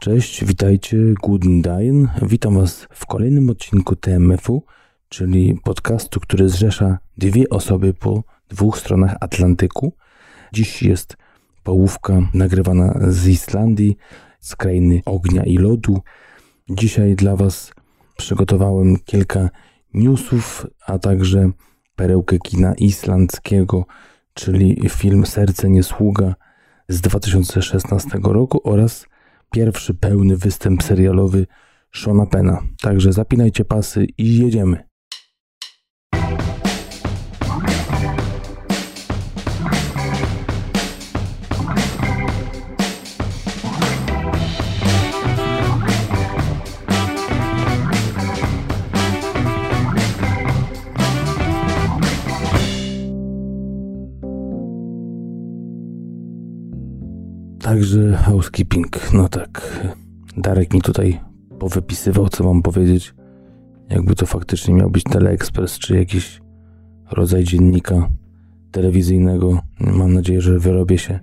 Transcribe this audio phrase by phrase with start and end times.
[0.00, 2.08] Cześć, witajcie, guten Dain.
[2.22, 4.62] Witam Was w kolejnym odcinku TMF-u,
[5.08, 9.92] czyli podcastu, który zrzesza dwie osoby po dwóch stronach Atlantyku.
[10.52, 11.16] Dziś jest
[11.62, 13.96] połówka nagrywana z Islandii,
[14.40, 16.02] z krainy ognia i lodu.
[16.70, 17.72] Dzisiaj dla Was
[18.16, 19.50] przygotowałem kilka
[19.94, 21.50] newsów, a także
[21.96, 23.86] perełkę kina islandzkiego,
[24.34, 26.34] czyli film Serce nie sługa
[26.88, 29.07] z 2016 roku oraz
[29.50, 31.46] pierwszy pełny występ serialowy
[31.92, 32.62] Shona Pena.
[32.82, 34.87] Także zapinajcie pasy i jedziemy.
[57.78, 59.12] Także housekeeping.
[59.12, 59.80] No tak.
[60.36, 61.20] Darek mi tutaj
[61.58, 63.14] powypisywał, co mam powiedzieć.
[63.90, 66.40] Jakby to faktycznie miał być teleekspres, czy jakiś
[67.10, 68.08] rodzaj dziennika
[68.70, 69.60] telewizyjnego.
[69.80, 71.20] Mam nadzieję, że wyrobię się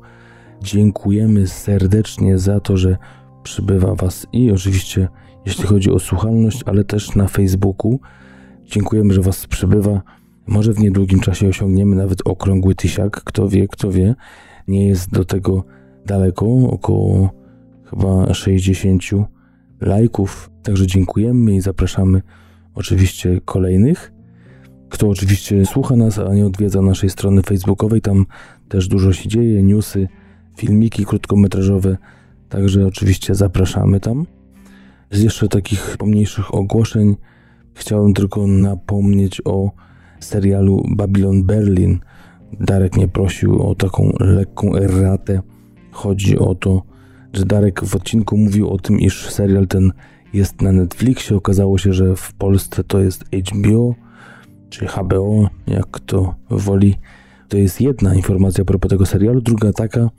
[0.61, 2.97] Dziękujemy serdecznie za to, że
[3.43, 5.07] przybywa Was i oczywiście
[5.45, 7.99] jeśli chodzi o słuchalność, ale też na Facebooku.
[8.65, 10.01] Dziękujemy, że Was przybywa.
[10.47, 13.23] Może w niedługim czasie osiągniemy nawet okrągły tysiak.
[13.23, 14.15] Kto wie, kto wie.
[14.67, 15.63] Nie jest do tego
[16.05, 17.29] daleko, około
[17.89, 19.03] chyba 60
[19.81, 20.49] lajków.
[20.63, 22.21] Także dziękujemy i zapraszamy
[22.75, 24.13] oczywiście kolejnych.
[24.89, 28.25] Kto oczywiście słucha nas, a nie odwiedza naszej strony facebookowej, tam
[28.69, 30.07] też dużo się dzieje, newsy,
[30.57, 31.97] filmiki krótkometrażowe
[32.49, 34.25] Także oczywiście zapraszamy tam.
[35.11, 37.15] Z jeszcze takich pomniejszych ogłoszeń
[37.73, 39.71] chciałem tylko napomnieć o
[40.19, 41.99] serialu Babylon Berlin.
[42.59, 45.41] Darek mnie prosił o taką lekką erratę.
[45.91, 46.83] Chodzi o to,
[47.33, 49.91] że Darek w odcinku mówił o tym, iż serial ten
[50.33, 51.37] jest na Netflixie.
[51.37, 53.95] Okazało się, że w Polsce to jest HBO
[54.69, 56.95] czy HBO, jak kto woli.
[57.47, 59.41] To jest jedna informacja a propos tego serialu.
[59.41, 60.09] Druga taka,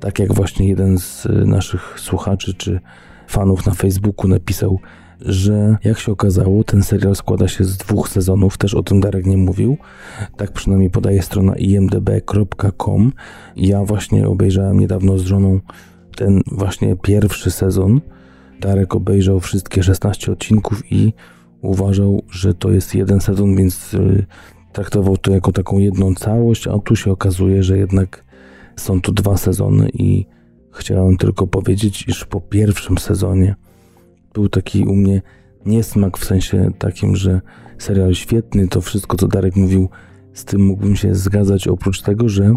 [0.00, 2.80] tak jak właśnie jeden z y, naszych słuchaczy czy
[3.28, 4.80] fanów na Facebooku napisał,
[5.20, 9.26] że jak się okazało, ten serial składa się z dwóch sezonów, też o tym Darek
[9.26, 9.76] nie mówił.
[10.36, 13.12] Tak przynajmniej podaje strona imdb.com.
[13.56, 15.60] Ja właśnie obejrzałem niedawno z żoną
[16.16, 18.00] ten właśnie pierwszy sezon.
[18.60, 21.12] Darek obejrzał wszystkie 16 odcinków i
[21.62, 24.26] uważał, że to jest jeden sezon, więc y,
[24.72, 28.25] traktował to jako taką jedną całość, a tu się okazuje, że jednak
[28.76, 30.26] są tu dwa sezony i
[30.72, 33.54] chciałem tylko powiedzieć, iż po pierwszym sezonie
[34.34, 35.22] był taki u mnie
[35.66, 37.40] niesmak w sensie takim, że
[37.78, 39.88] serial świetny, to wszystko co Darek mówił,
[40.32, 42.56] z tym mógłbym się zgadzać, oprócz tego, że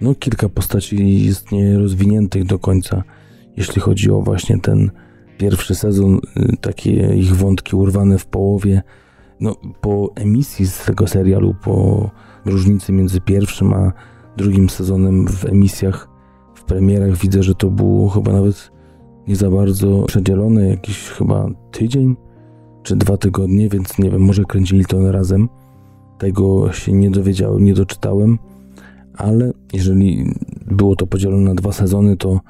[0.00, 3.02] no kilka postaci jest nierozwiniętych do końca,
[3.56, 4.90] jeśli chodzi o właśnie ten
[5.38, 8.82] pierwszy sezon, y, takie ich wątki urwane w połowie.
[9.40, 12.10] No, po emisji z tego serialu, po
[12.44, 13.92] różnicy między pierwszym a
[14.36, 16.08] drugim sezonem w emisjach,
[16.54, 18.72] w premierach widzę, że to było chyba nawet
[19.28, 22.16] nie za bardzo przedzielone, jakiś chyba tydzień
[22.82, 25.48] czy dwa tygodnie, więc nie wiem, może kręcili to razem.
[26.18, 28.38] Tego się nie dowiedziałem, nie doczytałem,
[29.14, 30.34] ale jeżeli
[30.66, 32.40] było to podzielone na dwa sezony, to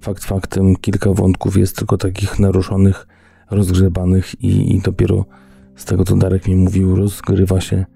[0.00, 3.06] fakt faktem kilka wątków jest tylko takich naruszonych,
[3.50, 5.24] rozgrzebanych i, i dopiero
[5.76, 7.86] z tego, co Darek mi mówił, rozgrywa się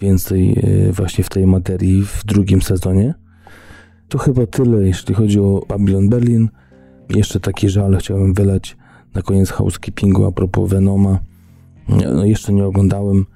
[0.00, 3.14] więcej e, właśnie w tej materii w drugim sezonie.
[4.08, 6.48] To chyba tyle, jeśli chodzi o Babylon Berlin.
[7.10, 8.76] Jeszcze taki żal chciałem wylać
[9.14, 11.18] na koniec housekeepingu a propos Venoma.
[11.88, 13.26] No, jeszcze nie oglądałem.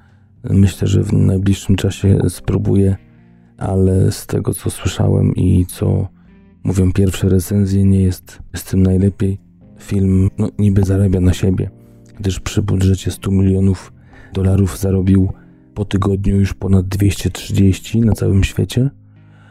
[0.51, 2.97] Myślę, że w najbliższym czasie spróbuję,
[3.59, 6.09] ale z tego co słyszałem i co
[6.65, 9.41] mówią pierwsze recenzje, nie jest z tym najlepiej.
[9.79, 11.71] Film no, niby zarabia na siebie,
[12.21, 13.93] gdyż przy budżecie 100 milionów
[14.33, 15.33] dolarów zarobił
[15.75, 18.91] po tygodniu już ponad 230 na całym świecie,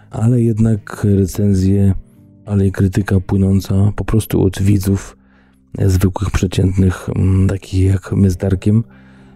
[0.09, 1.93] ale jednak recenzje,
[2.45, 5.17] ale i krytyka płynąca po prostu od widzów
[5.85, 8.83] zwykłych, przeciętnych, mm, takich jak my z Darkiem,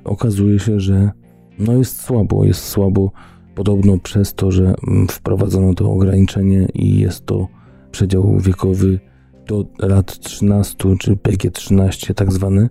[0.03, 1.11] okazuje się, że
[1.59, 3.11] no jest słabo, jest słabo.
[3.55, 7.47] Podobno przez to, że mm, wprowadzono to ograniczenie i jest to
[7.91, 8.99] przedział wiekowy
[9.47, 12.69] do lat 13, czy PG-13 tak zwany,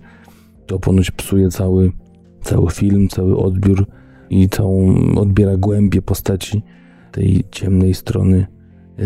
[0.67, 1.93] to ponoć psuje cały,
[2.43, 3.87] cały film, cały odbiór
[4.35, 6.63] i całą odbiera głębię postaci
[7.13, 8.47] tej ciemnej strony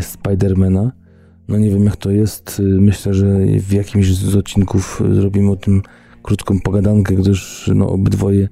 [0.01, 0.93] Spidermana.
[1.49, 2.63] No nie wiem jak to jest.
[2.65, 5.83] Myślę, że w jakimś z odcinków zrobimy o tym
[6.23, 8.49] krótką pogadankę, gdyż no, obydwoje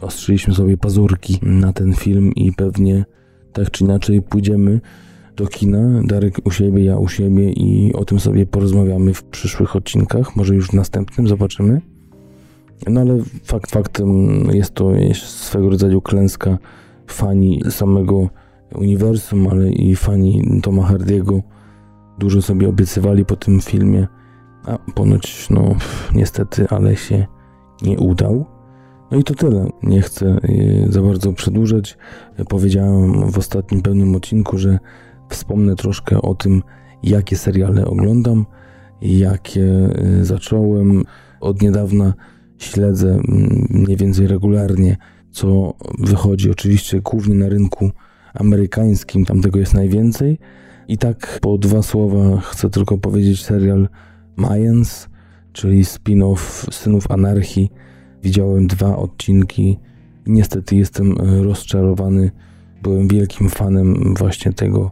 [0.00, 3.04] ostrzyliśmy sobie pazurki na ten film i pewnie
[3.52, 4.80] tak czy inaczej pójdziemy
[5.36, 6.02] do kina.
[6.04, 10.36] Darek u siebie, ja u siebie i o tym sobie porozmawiamy w przyszłych odcinkach.
[10.36, 11.80] Może już w następnym zobaczymy.
[12.86, 14.10] No ale fakt faktem
[14.52, 16.58] jest to swego rodzaju klęska
[17.06, 18.28] fani samego
[18.74, 21.42] uniwersum, ale i fani Toma Hardiego
[22.18, 24.06] dużo sobie obiecywali po tym filmie,
[24.64, 25.74] a ponoć, no
[26.14, 27.26] niestety, ale się
[27.82, 28.44] nie udał.
[29.10, 29.68] No i to tyle.
[29.82, 30.38] Nie chcę e,
[30.92, 31.98] za bardzo przedłużać.
[32.48, 34.78] Powiedziałem w ostatnim pełnym odcinku, że
[35.28, 36.62] wspomnę troszkę o tym,
[37.02, 38.46] jakie seriale oglądam,
[39.02, 41.04] jakie e, zacząłem.
[41.40, 42.14] Od niedawna
[42.58, 43.20] śledzę
[43.70, 44.96] mniej więcej regularnie,
[45.30, 47.90] co wychodzi oczywiście głównie na rynku
[48.34, 50.38] amerykańskim, tam tego jest najwięcej.
[50.88, 53.88] I tak po dwa słowa chcę tylko powiedzieć serial
[54.36, 55.08] Mayans,
[55.52, 57.70] czyli spin-off Synów Anarchii.
[58.22, 59.78] Widziałem dwa odcinki
[60.26, 62.30] i niestety jestem e, rozczarowany.
[62.82, 64.90] Byłem wielkim fanem właśnie tego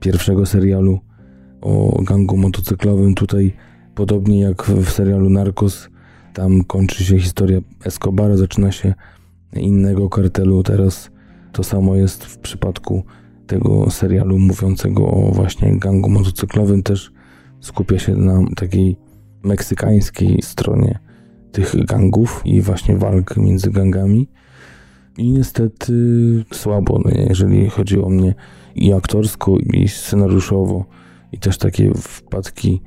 [0.00, 1.00] pierwszego serialu
[1.60, 3.14] o gangu motocyklowym.
[3.14, 3.52] Tutaj,
[3.94, 5.88] podobnie jak w serialu Narcos,
[6.38, 8.94] tam kończy się historia Escobara, zaczyna się
[9.52, 10.62] innego kartelu.
[10.62, 11.10] Teraz
[11.52, 13.04] to samo jest w przypadku
[13.46, 16.82] tego serialu mówiącego o właśnie gangu motocyklowym.
[16.82, 17.12] Też
[17.60, 18.96] skupia się na takiej
[19.42, 20.98] meksykańskiej stronie
[21.52, 24.28] tych gangów i właśnie walk między gangami.
[25.16, 25.94] I niestety
[26.52, 28.34] słabo, no jeżeli chodzi o mnie
[28.74, 30.84] i aktorsko, i scenariuszowo,
[31.32, 32.82] i też takie wpadki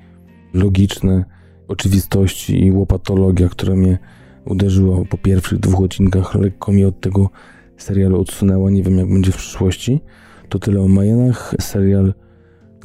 [0.54, 1.26] logiczne,
[1.72, 3.98] oczywistości i łopatologia, która mnie
[4.46, 7.30] uderzyła po pierwszych dwóch odcinkach, lekko mi od tego
[7.78, 8.72] serialu odsunęła.
[8.72, 10.02] Nie wiem, jak będzie w przyszłości.
[10.50, 11.56] To tyle o Majenach.
[11.62, 12.14] Serial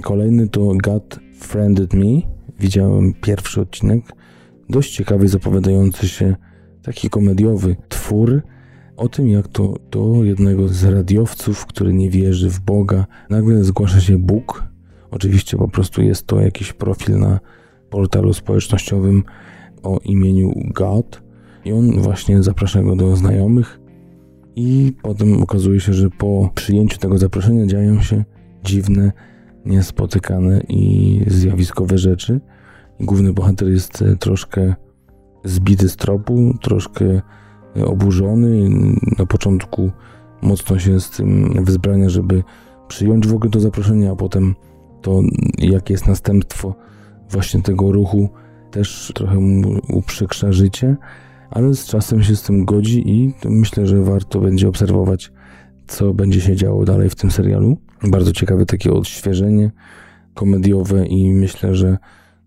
[0.02, 2.20] kolejny to God Friended Me.
[2.60, 4.04] Widziałem pierwszy odcinek.
[4.68, 6.36] Dość ciekawy, zapowiadający się
[6.82, 8.42] taki komediowy twór
[8.96, 14.00] o tym, jak to do jednego z radiowców, który nie wierzy w Boga, nagle zgłasza
[14.00, 14.64] się Bóg.
[15.10, 17.40] Oczywiście po prostu jest to jakiś profil na
[17.90, 19.22] portalu społecznościowym
[19.82, 21.22] o imieniu God
[21.64, 23.80] i on właśnie zaprasza go do znajomych
[24.56, 28.24] i potem okazuje się, że po przyjęciu tego zaproszenia dzieją się
[28.64, 29.12] dziwne,
[29.66, 32.40] niespotykane i zjawiskowe rzeczy.
[33.00, 34.74] Główny bohater jest e, troszkę
[35.44, 37.04] zbity z tropu, troszkę
[37.76, 38.70] e, oburzony.
[39.18, 39.90] Na początku
[40.42, 42.42] mocno się z tym wzbrania, żeby
[42.88, 44.54] przyjąć w ogóle to zaproszenie, a potem
[45.02, 45.20] to,
[45.58, 46.74] jakie jest następstwo
[47.30, 48.28] właśnie tego ruchu,
[48.70, 50.96] też trochę mu uprzykrza życie
[51.50, 55.32] ale z czasem się z tym godzi i myślę, że warto będzie obserwować,
[55.86, 57.76] co będzie się działo dalej w tym serialu.
[58.02, 59.70] Bardzo ciekawe takie odświeżenie
[60.34, 61.98] komediowe i myślę, że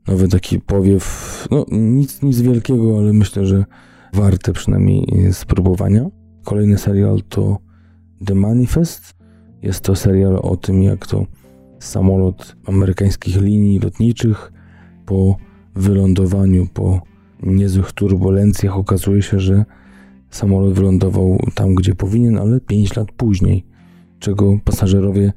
[0.08, 3.66] nowy taki powiew, no nic, nic wielkiego, ale myślę, że
[4.14, 6.06] warte przynajmniej spróbowania.
[6.44, 7.58] Kolejny serial to
[8.26, 9.16] The Manifest.
[9.62, 11.26] Jest to serial o tym, jak to
[11.80, 14.52] samolot amerykańskich linii lotniczych
[15.10, 15.38] po
[15.76, 17.02] wylądowaniu, po
[17.44, 19.66] niezłych turbulencjach okazuje się, że
[20.30, 23.66] samolot wylądował tam, gdzie powinien, ale 5 lat później,
[24.20, 25.34] czego pasażerowie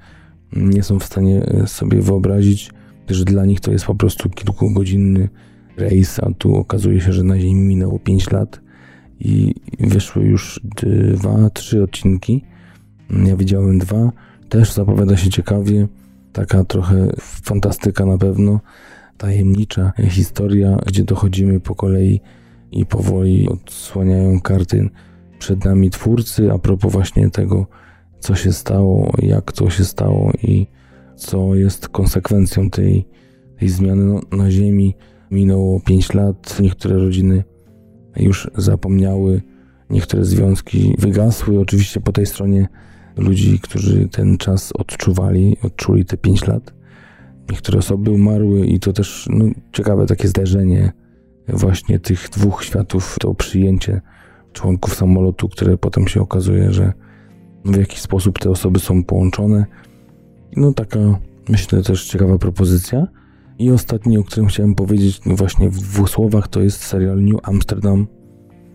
[0.53, 2.71] nie są w stanie e, sobie wyobrazić,
[3.09, 5.29] że dla nich to jest po prostu kilkugodzinny
[5.77, 8.61] rejs, a tu okazuje się, że na Ziemi minęło 5 lat
[9.21, 10.61] i wyszły już
[11.13, 12.45] dwa, trzy odcinki.
[13.27, 14.13] Ja widziałem dwa,
[14.49, 15.89] też zapowiada się ciekawie,
[16.33, 18.61] taka trochę fantastyka na pewno,
[19.23, 22.21] tajemnicza historia, gdzie dochodzimy po kolei
[22.73, 24.89] i powoli odsłaniają karty
[25.39, 27.67] przed nami twórcy a propos właśnie tego,
[28.21, 30.67] co się stało, jak to się stało i
[31.17, 33.09] co jest konsekwencją tej,
[33.59, 34.95] tej zmiany no, na Ziemi.
[35.31, 37.45] Minęło 5 lat, niektóre rodziny
[38.17, 39.43] już zapomniały,
[39.91, 41.61] niektóre związki wygasły.
[41.61, 42.69] Oczywiście po tej stronie
[43.17, 46.82] ludzi, którzy ten czas odczuwali, odczuli te 5 lat.
[47.51, 50.93] Niektóre osoby umarły i to też no, ciekawe takie zdarzenie
[51.49, 54.01] właśnie tych dwóch światów, to przyjęcie
[54.53, 56.93] członków samolotu, które potem się okazuje, że
[57.65, 59.67] w jakiś sposób te osoby są połączone.
[60.57, 60.99] No taka,
[61.49, 63.07] myślę, też ciekawa propozycja.
[63.59, 67.41] I ostatni, o którym chciałem powiedzieć no właśnie w dwóch słowach, to jest serial New
[67.43, 68.07] Amsterdam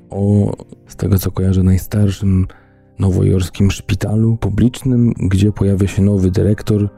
[0.10, 0.54] o,
[0.88, 2.48] z tego co kojarzę, najstarszym
[3.00, 6.90] nowojorskim szpitalu publicznym, gdzie pojawia się nowy dyrektor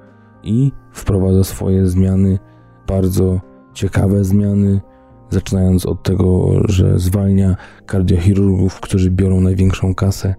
[0.43, 2.39] i wprowadza swoje zmiany,
[2.87, 3.41] bardzo
[3.73, 4.81] ciekawe zmiany,
[5.29, 7.55] zaczynając od tego, że zwalnia
[7.85, 10.35] kardiochirurgów, którzy biorą największą kasę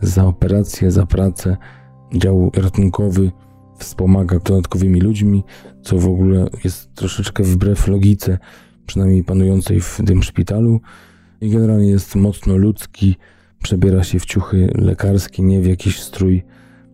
[0.00, 1.56] za operację, za pracę.
[2.14, 3.32] Dział ratunkowy
[3.78, 5.44] wspomaga dodatkowymi ludźmi,
[5.82, 8.38] co w ogóle jest troszeczkę wbrew logice,
[8.86, 10.80] przynajmniej panującej w tym szpitalu.
[11.40, 13.16] I generalnie jest mocno ludzki,
[13.62, 16.42] przebiera się w ciuchy lekarskie, nie w jakiś strój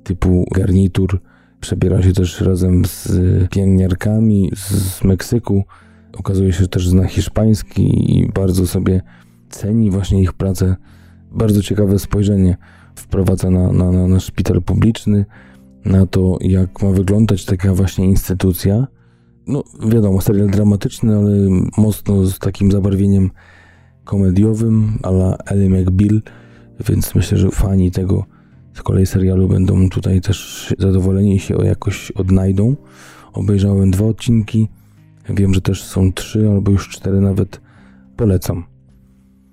[0.04, 1.20] typu garnitur.
[1.60, 3.08] Przebiera się też razem z
[3.50, 5.64] pielęgniarkami z Meksyku.
[6.18, 9.02] Okazuje się, że też zna hiszpański i bardzo sobie
[9.50, 10.76] ceni właśnie ich pracę.
[11.32, 12.56] Bardzo ciekawe spojrzenie
[12.94, 15.24] wprowadza na, na, na, szpital publiczny,
[15.84, 18.86] na to, jak ma wyglądać taka właśnie instytucja.
[19.46, 21.30] No, wiadomo, serial dramatyczny, ale
[21.76, 23.30] mocno z takim zabarwieniem
[24.04, 26.22] komediowym, ala Ellie McBeal,
[26.88, 28.24] więc myślę, że fani tego
[28.80, 32.76] z kolei serialu będą tutaj też zadowoleni i się jakoś odnajdą.
[33.32, 34.68] Obejrzałem dwa odcinki,
[35.28, 37.60] wiem, że też są trzy albo już cztery nawet.
[38.16, 38.64] Polecam.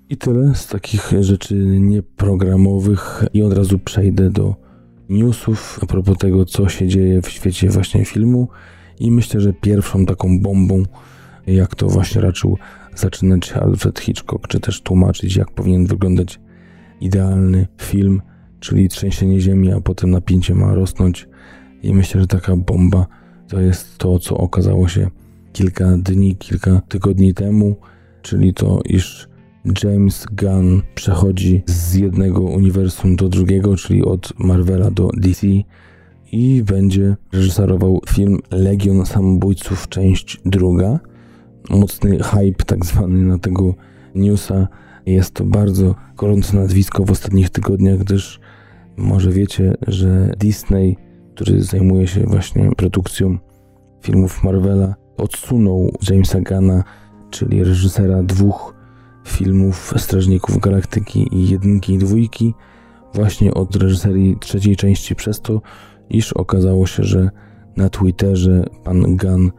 [0.08, 4.54] I tyle z takich rzeczy nieprogramowych i od razu przejdę do
[5.08, 8.48] newsów a propos tego, co się dzieje w świecie właśnie filmu
[9.00, 10.82] i myślę, że pierwszą taką bombą,
[11.46, 12.58] jak to właśnie raczył
[12.94, 16.40] zaczynać Alfred Hitchcock, czy też tłumaczyć, jak powinien wyglądać
[17.00, 18.22] idealny film,
[18.60, 21.28] czyli trzęsienie ziemi, a potem napięcie ma rosnąć
[21.82, 23.06] i myślę, że taka bomba
[23.48, 25.10] to jest to, co okazało się
[25.52, 27.76] kilka dni, kilka tygodni temu,
[28.22, 29.28] czyli to, iż
[29.84, 35.46] James Gunn przechodzi z jednego uniwersum do drugiego, czyli od Marvela do DC
[36.32, 41.00] i będzie reżyserował film Legion Samobójców, część druga.
[41.70, 43.74] Mocny hype tak zwany na tego
[44.14, 44.68] newsa.
[45.06, 48.40] Jest to bardzo gorące nazwisko w ostatnich tygodniach, gdyż
[48.98, 50.96] może wiecie, że Disney,
[51.34, 53.38] który zajmuje się właśnie produkcją
[54.02, 56.84] filmów Marvela, odsunął Jamesa Gunna,
[57.30, 58.74] czyli reżysera dwóch
[59.26, 62.54] filmów Strażników Galaktyki i jedynki i dwójki
[63.14, 65.60] właśnie od reżyserii trzeciej części przez to,
[66.10, 67.30] iż okazało się, że
[67.76, 69.50] na Twitterze pan Gunn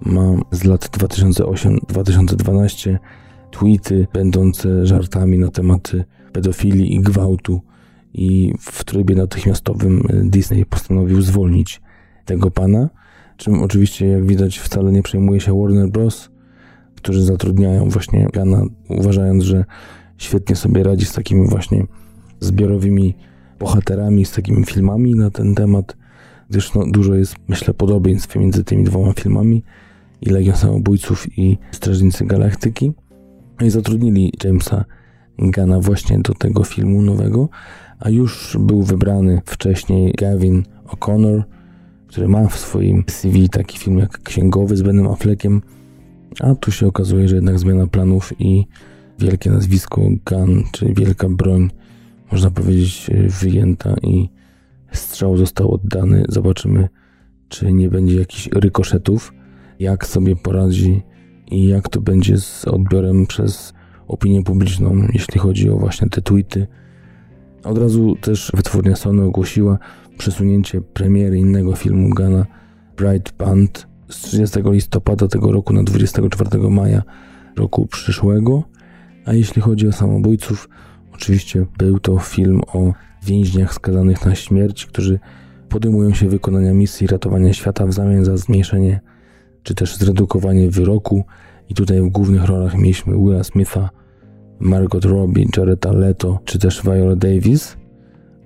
[0.00, 2.98] ma z lat 2008-2012
[3.50, 7.60] tweety będące żartami na tematy pedofilii i gwałtu
[8.14, 11.80] i w trybie natychmiastowym Disney postanowił zwolnić
[12.24, 12.90] tego pana,
[13.36, 16.30] czym oczywiście jak widać wcale nie przejmuje się Warner Bros.,
[16.96, 19.64] którzy zatrudniają właśnie Gana, uważając, że
[20.18, 21.86] świetnie sobie radzi z takimi właśnie
[22.40, 23.14] zbiorowymi
[23.58, 25.96] bohaterami, z takimi filmami na ten temat,
[26.50, 29.62] gdyż no, dużo jest, myślę, podobieństw między tymi dwoma filmami
[30.20, 32.92] i Legion Samobójców i Strażnicy Galaktyki.
[33.60, 34.84] No I zatrudnili Jamesa
[35.38, 37.48] Gana właśnie do tego filmu nowego,
[38.02, 41.42] a już był wybrany wcześniej Gavin O'Connor,
[42.06, 45.62] który ma w swoim CV taki film jak Księgowy z Benem Affleckiem,
[46.40, 48.66] a tu się okazuje, że jednak zmiana planów i
[49.18, 51.70] wielkie nazwisko Gun, czyli wielka broń,
[52.32, 54.28] można powiedzieć, wyjęta i
[54.92, 56.24] strzał został oddany.
[56.28, 56.88] Zobaczymy,
[57.48, 59.32] czy nie będzie jakichś rykoszetów,
[59.78, 61.02] jak sobie poradzi
[61.50, 63.72] i jak to będzie z odbiorem przez
[64.08, 66.66] opinię publiczną, jeśli chodzi o właśnie te tweety.
[67.64, 69.78] Od razu też wytwórnia Sony ogłosiła
[70.18, 72.46] przesunięcie premiery innego filmu Gana,
[72.96, 77.02] Bright Band, z 30 listopada tego roku na 24 maja
[77.56, 78.62] roku przyszłego.
[79.24, 80.68] A jeśli chodzi o samobójców,
[81.14, 82.92] oczywiście był to film o
[83.22, 85.18] więźniach skazanych na śmierć, którzy
[85.68, 89.00] podejmują się wykonania misji ratowania świata w zamian za zmniejszenie
[89.62, 91.24] czy też zredukowanie wyroku.
[91.68, 93.90] I tutaj w głównych rolach mieliśmy Willa Smitha
[94.62, 97.76] Margot Robbie, Jareta Leto czy też Viola Davis,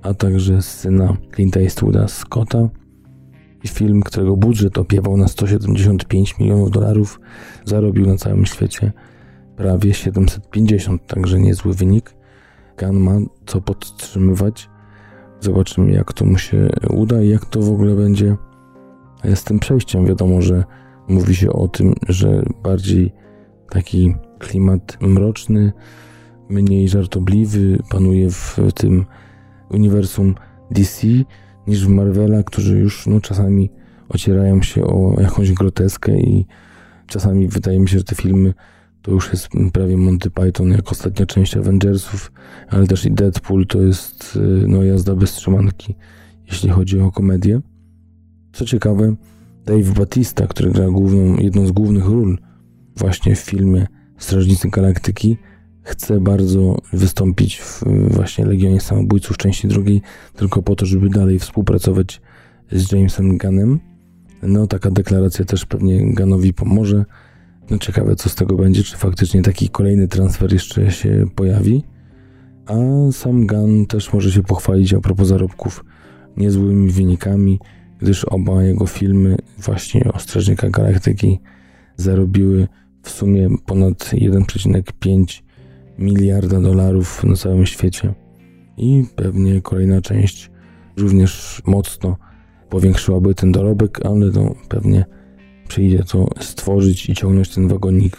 [0.02, 2.68] a także syna Clint'a Eastwooda Scotta.
[3.64, 7.20] I film, którego budżet opiewał na 175 milionów dolarów,
[7.64, 8.92] zarobił na całym świecie
[9.56, 12.14] prawie 750, także niezły wynik.
[12.78, 14.68] Gunn ma co podtrzymywać.
[15.40, 18.36] Zobaczymy, jak to mu się uda i jak to w ogóle będzie
[19.34, 20.06] z tym przejściem.
[20.06, 20.64] Wiadomo, że
[21.08, 23.12] mówi się o tym, że bardziej
[23.70, 25.72] taki klimat mroczny,
[26.48, 29.04] mniej żartobliwy panuje w tym
[29.70, 30.34] uniwersum
[30.70, 31.06] DC
[31.66, 33.70] niż w Marvela, którzy już no, czasami
[34.08, 36.46] ocierają się o jakąś groteskę i
[37.06, 38.54] czasami wydaje mi się, że te filmy
[39.02, 42.32] to już jest prawie Monty Python, jak ostatnia część Avengersów,
[42.68, 45.94] ale też i Deadpool to jest y, no, jazda bez trzymanki,
[46.46, 47.60] jeśli chodzi o komedię.
[48.52, 49.14] Co ciekawe,
[49.64, 52.38] Dave Batista, który gra główną, jedną z głównych ról
[52.96, 53.86] właśnie w filmie
[54.18, 55.36] Strażnicy Galaktyki,
[55.86, 60.02] chce bardzo wystąpić w właśnie Legionie Samobójców części drugiej,
[60.36, 62.20] tylko po to, żeby dalej współpracować
[62.72, 63.80] z Jamesem Gunnem.
[64.42, 67.04] No, taka deklaracja też pewnie Gunnowi pomoże.
[67.70, 71.84] No, ciekawe, co z tego będzie, czy faktycznie taki kolejny transfer jeszcze się pojawi.
[72.66, 72.74] A
[73.12, 75.84] sam Gunn też może się pochwalić a propos zarobków
[76.36, 77.58] niezłymi wynikami,
[77.98, 81.40] gdyż oba jego filmy właśnie o Strażnikach Galaktyki
[81.96, 82.68] zarobiły
[83.02, 85.45] w sumie ponad 1,5
[85.98, 88.14] miliarda dolarów na całym świecie.
[88.76, 90.50] I pewnie kolejna część
[90.96, 92.16] również mocno
[92.68, 95.04] powiększyłaby ten dorobek, ale to pewnie
[95.68, 98.16] przyjdzie to stworzyć i ciągnąć ten wagonik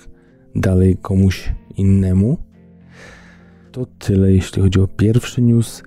[0.55, 2.38] dalej komuś innemu.
[3.72, 5.84] To tyle, jeśli chodzi o pierwszy news.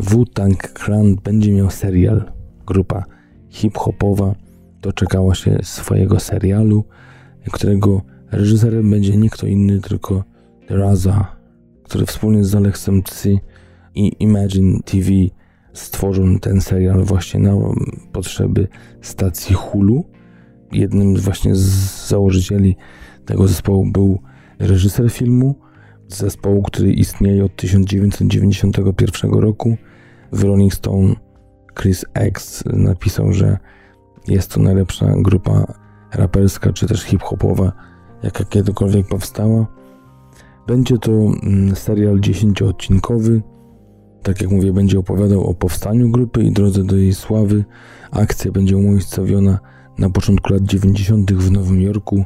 [0.00, 2.32] Wu-Tang Clan będzie miał serial.
[2.66, 3.04] Grupa
[3.48, 4.34] hip-hopowa
[4.82, 6.84] doczekała się swojego serialu,
[7.52, 10.24] którego reżyserem będzie nie kto inny, tylko
[10.68, 11.36] Raza,
[11.84, 13.40] który wspólnie z Alexem Tsi
[13.94, 15.10] i Imagine TV
[15.72, 17.52] stworzą ten serial właśnie na
[18.12, 18.68] potrzeby
[19.00, 20.04] stacji Hulu.
[20.72, 22.76] Jednym właśnie z założycieli
[23.24, 24.22] tego zespołu był
[24.58, 25.54] reżyser filmu,
[26.08, 29.76] zespołu, który istnieje od 1991 roku.
[30.32, 31.14] W Rolling Stone
[31.80, 33.58] Chris X napisał, że
[34.28, 35.74] jest to najlepsza grupa
[36.12, 37.72] raperska czy też hip-hopowa,
[38.22, 39.66] jaka kiedykolwiek powstała.
[40.68, 43.40] Będzie to mm, serial 10-odcinkowy.
[44.22, 47.64] Tak jak mówię, będzie opowiadał o powstaniu grupy i drodze do jej sławy.
[48.10, 49.58] Akcja będzie umiejscowiona
[49.98, 51.32] na początku lat 90.
[51.32, 52.24] w Nowym Jorku,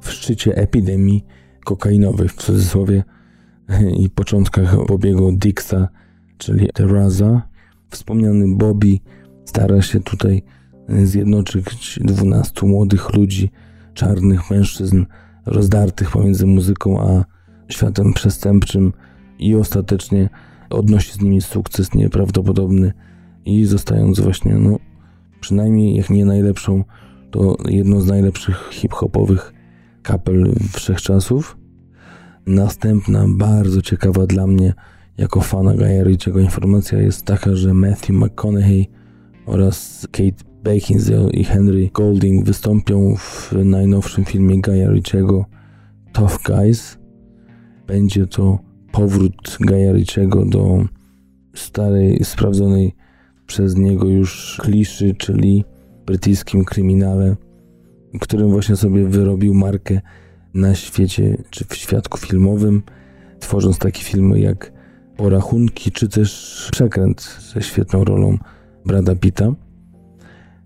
[0.00, 1.24] w szczycie epidemii
[1.64, 3.04] kokainowej, w cudzysłowie,
[4.02, 5.88] i początkach pobiegu Dixa,
[6.38, 7.42] czyli Terraza.
[7.90, 8.98] Wspomniany Bobby
[9.44, 10.42] stara się tutaj
[11.04, 13.50] zjednoczyć 12 młodych ludzi,
[13.94, 15.04] czarnych mężczyzn,
[15.46, 17.33] rozdartych pomiędzy muzyką a
[17.68, 18.92] światem przestępczym
[19.38, 20.28] i ostatecznie
[20.70, 22.92] odnosi z nimi sukces nieprawdopodobny
[23.44, 24.78] i zostając właśnie, no,
[25.40, 26.84] przynajmniej jak nie najlepszą,
[27.30, 29.52] to jedną z najlepszych hip-hopowych
[30.02, 31.58] kapel wszechczasów.
[32.46, 34.74] Następna, bardzo ciekawa dla mnie,
[35.18, 38.90] jako fana Gaja Ritchiego informacja jest taka, że Matthew McConaughey
[39.46, 45.44] oraz Kate Beckinsale i Henry Golding wystąpią w najnowszym filmie Gaja Ritchiego
[46.12, 46.98] Tough Guys,
[47.86, 48.58] będzie to
[48.92, 49.92] powrót Gaja
[50.46, 50.84] do
[51.54, 52.94] starej, sprawdzonej
[53.46, 55.64] przez niego już kliszy, czyli
[56.06, 57.36] brytyjskim kryminale,
[58.20, 60.00] którym właśnie sobie wyrobił markę
[60.54, 62.82] na świecie, czy w świadku filmowym,
[63.40, 64.72] tworząc takie filmy jak
[65.16, 68.38] Porachunki, czy też Przekręt ze świetną rolą
[68.86, 69.54] Brada Pitta.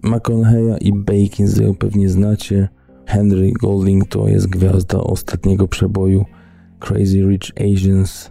[0.02, 2.68] McConaughey'a i Bacon pewnie znacie.
[3.06, 6.24] Henry Golding to jest gwiazda ostatniego przeboju
[6.80, 8.30] Crazy Rich Asians,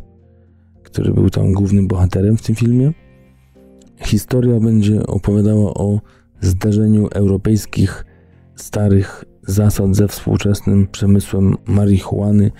[0.83, 2.93] który był tam głównym bohaterem w tym filmie.
[4.05, 6.01] Historia będzie opowiadała o
[6.41, 8.05] zdarzeniu europejskich
[8.55, 12.51] starych zasad ze współczesnym przemysłem marihuany.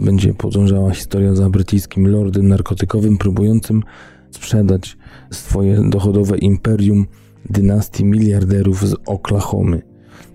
[0.00, 3.82] Będzie podążała historia za brytyjskim lordem narkotykowym próbującym
[4.30, 4.96] sprzedać
[5.30, 7.06] swoje dochodowe imperium
[7.50, 9.82] dynastii miliarderów z Oklahomy.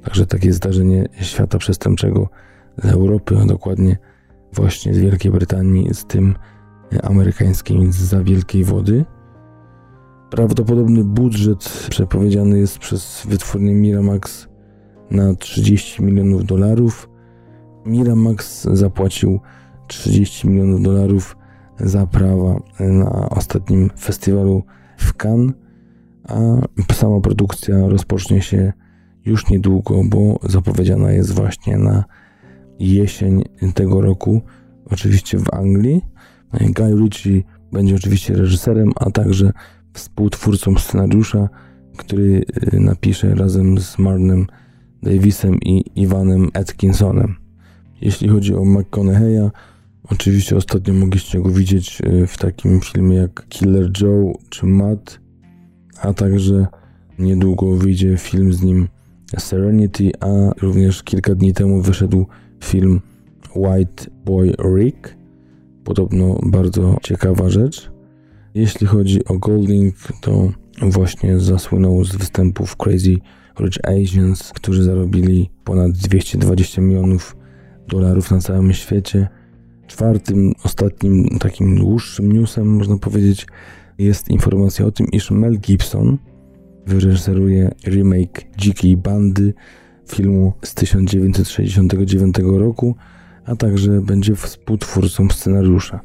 [0.04, 2.30] Także takie zdarzenie świata przestępczego
[2.84, 3.98] z Europy, a dokładnie
[4.54, 6.36] właśnie z Wielkiej Brytanii, z tym
[7.04, 9.06] amerykańskim za wielkiej wody.
[10.30, 14.48] Prawdopodobny budżet przepowiedziany jest przez wytwórnię Miramax
[15.12, 17.10] na 30 milionów dolarów.
[17.86, 19.40] Miramax zapłacił
[19.88, 21.38] 30 milionów dolarów
[21.80, 24.64] za prawa na ostatnim festiwalu
[24.98, 25.56] w Cannes,
[26.28, 26.40] a
[26.94, 28.74] sama produkcja rozpocznie się
[29.26, 32.04] już niedługo, bo zapowiedziana jest właśnie na
[32.82, 34.42] jesień tego roku,
[34.86, 36.02] oczywiście w Anglii,
[36.54, 39.52] Guy Ritchie będzie oczywiście reżyserem, a także
[39.94, 41.50] współtwórcą scenariusza,
[41.98, 44.48] który y, napisze razem z Marnem
[45.04, 47.36] Davisem i Ivanem Atkinsonem.
[48.02, 49.50] Jeśli chodzi o McConaughey'a,
[50.04, 55.20] oczywiście ostatnio mogliście go widzieć y, w takim filmie jak Killer Joe czy Matt,
[56.02, 56.68] a także
[57.20, 58.88] niedługo wyjdzie film z nim
[59.40, 60.28] Serenity, a
[60.62, 62.26] również kilka dni temu wyszedł
[62.64, 63.02] film
[63.56, 65.16] White Boy Rick.
[65.84, 67.92] Podobno bardzo ciekawa rzecz.
[68.54, 73.16] Jeśli chodzi o Golding, to właśnie zasłynął z występów Crazy
[73.60, 77.36] Rich Asians, którzy zarobili ponad 220 milionów
[77.88, 79.28] dolarów na całym świecie.
[79.88, 83.48] Czwartym, ostatnim takim dłuższym newsem, można powiedzieć,
[83.98, 86.18] jest informacja o tym, iż Mel Gibson
[86.86, 89.54] wyreżyseruje remake Dzikiej Bandy
[90.12, 92.96] filmu z 1969 roku,
[93.46, 96.00] a także będzie współtwórcą scenariusza.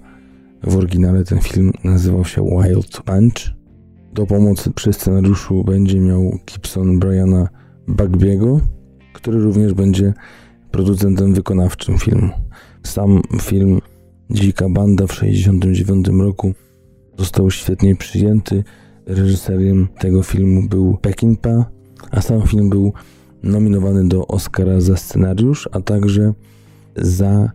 [0.62, 3.57] W oryginale ten film nazywał się Wild Punch.
[4.12, 7.49] Do pomocy przy scenariuszu będzie miał Gibson Briana
[7.88, 8.61] Bagbiego,
[9.12, 10.14] który również będzie
[10.71, 12.31] producentem wykonawczym filmu.
[12.83, 13.81] Sam film
[14.31, 16.53] Dzika Banda w 1969 roku
[17.19, 18.64] został świetnie przyjęty.
[19.07, 21.64] Reżyserem tego filmu był Peckinpah,
[22.11, 22.92] a sam film był
[23.47, 26.33] nominowany do Oscara za scenariusz, a także
[26.97, 27.51] za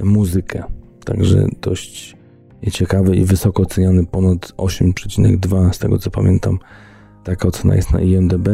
[0.00, 0.64] muzykę.
[1.04, 2.16] Także dość
[2.72, 6.58] ciekawy i wysoko oceniany, ponad 8,2 z tego co pamiętam.
[7.24, 8.48] Taka ocena jest na IMDb.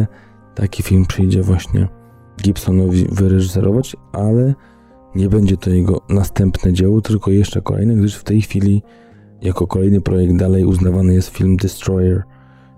[0.55, 1.88] Taki film przyjdzie właśnie
[2.42, 4.55] Gibsonowi wyreżyserować, ale
[5.14, 8.83] nie będzie to jego następne dzieło, tylko jeszcze kolejne, gdyż w tej chwili
[9.42, 12.23] jako kolejny projekt dalej uznawany jest film Destroyer,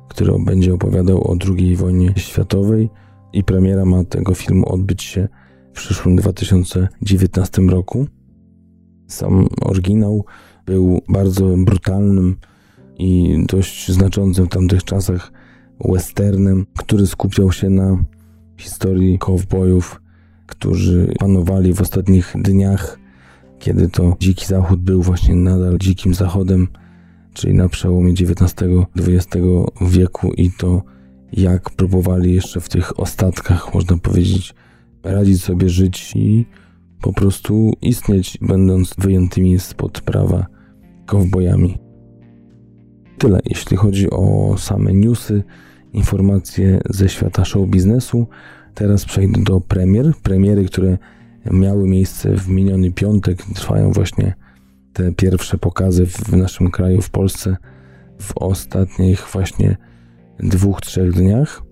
[0.09, 2.91] który będzie opowiadał o II wojnie światowej
[3.33, 5.29] i premiera ma tego filmu odbyć się
[5.73, 8.07] w przyszłym 2019 roku.
[9.07, 10.25] Sam oryginał
[10.67, 12.37] był bardzo brutalnym
[12.99, 15.33] i dość znaczącym w tamtych czasach
[15.85, 18.05] westernem, który skupiał się na
[18.57, 20.01] historii cowboyów,
[20.47, 22.99] którzy panowali w ostatnich dniach,
[23.59, 26.69] kiedy to dziki zachód był właśnie nadal dzikim zachodem,
[27.33, 29.47] czyli na przełomie XIX-XX
[29.81, 30.83] wieku i to
[31.33, 34.55] jak próbowali jeszcze w tych ostatkach, można powiedzieć,
[35.03, 36.47] radzić sobie żyć i
[37.03, 40.47] po prostu istnieć, będąc wyjętymi spod prawa
[41.07, 41.79] kowbojami.
[43.19, 45.45] Tyle, jeśli chodzi o same newsy,
[45.93, 48.27] informacje ze świata show biznesu.
[48.75, 50.13] Teraz przejdę do premier.
[50.23, 50.99] Premiery, które
[51.53, 54.35] miały miejsce w miniony piątek, trwają właśnie
[54.93, 57.57] te pierwsze pokazy w naszym kraju, w Polsce,
[58.21, 59.77] w ostatnich właśnie
[60.41, 61.63] dwóch, trzech dniach.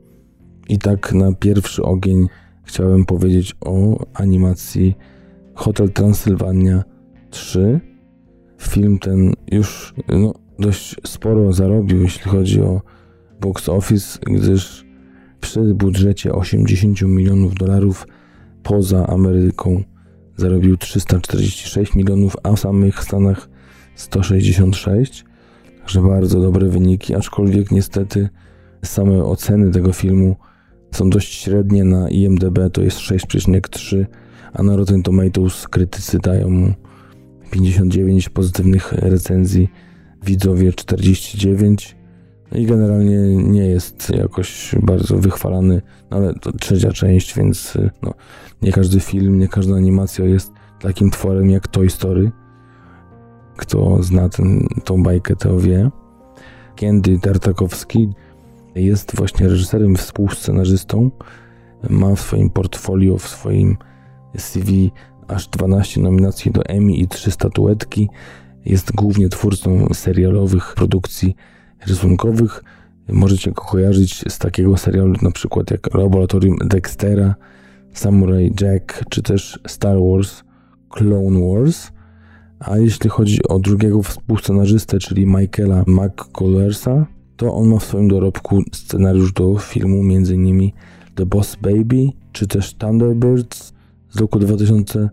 [0.68, 2.26] I tak na pierwszy ogień
[2.64, 4.96] chciałem powiedzieć o animacji
[5.54, 6.84] Hotel Transylwania
[7.30, 7.80] 3.
[8.58, 12.82] Film ten już no, dość sporo zarobił, jeśli chodzi o
[13.40, 14.84] box office, gdyż
[15.40, 18.06] przy budżecie 80 milionów dolarów
[18.62, 19.82] poza Ameryką
[20.36, 23.48] zarobił 346 milionów, a w samych Stanach
[23.94, 25.24] 166.
[25.78, 28.28] Także bardzo dobre wyniki, aczkolwiek niestety
[28.84, 30.36] same oceny tego filmu
[30.90, 31.84] są dość średnie.
[31.84, 34.04] Na IMDb to jest 6,3,
[34.52, 36.72] a na Rotten Tomatoes krytycy dają mu
[37.50, 39.68] 59 pozytywnych recenzji,
[40.24, 41.96] widzowie 49.
[42.52, 48.14] No i generalnie nie jest jakoś bardzo wychwalany, no ale to trzecia część, więc no,
[48.62, 52.30] nie każdy film, nie każda animacja jest takim tworem jak Toy Story.
[53.56, 55.90] Kto zna ten, tą bajkę, to wie.
[56.76, 58.08] Kendy Tartakowski
[58.74, 61.10] jest właśnie reżyserem, współscenarzystą.
[61.90, 63.76] Ma w swoim portfolio, w swoim
[64.38, 64.92] CV
[65.28, 68.08] aż 12 nominacji do Emmy i 3 statuetki.
[68.64, 71.36] Jest głównie twórcą serialowych produkcji
[71.86, 72.64] rysunkowych.
[73.08, 77.34] Możecie go kojarzyć z takiego serialu na przykład jak Laboratorium Dextera,
[77.92, 80.42] Samurai Jack czy też Star Wars
[80.88, 81.90] Clone Wars.
[82.58, 87.06] A jeśli chodzi o drugiego współscenarzystę, czyli Michaela McCollersa,
[87.36, 90.70] to on ma w swoim dorobku scenariusz do filmu m.in.
[91.14, 93.72] The Boss Baby, czy też Thunderbirds
[94.10, 95.10] z roku 2002,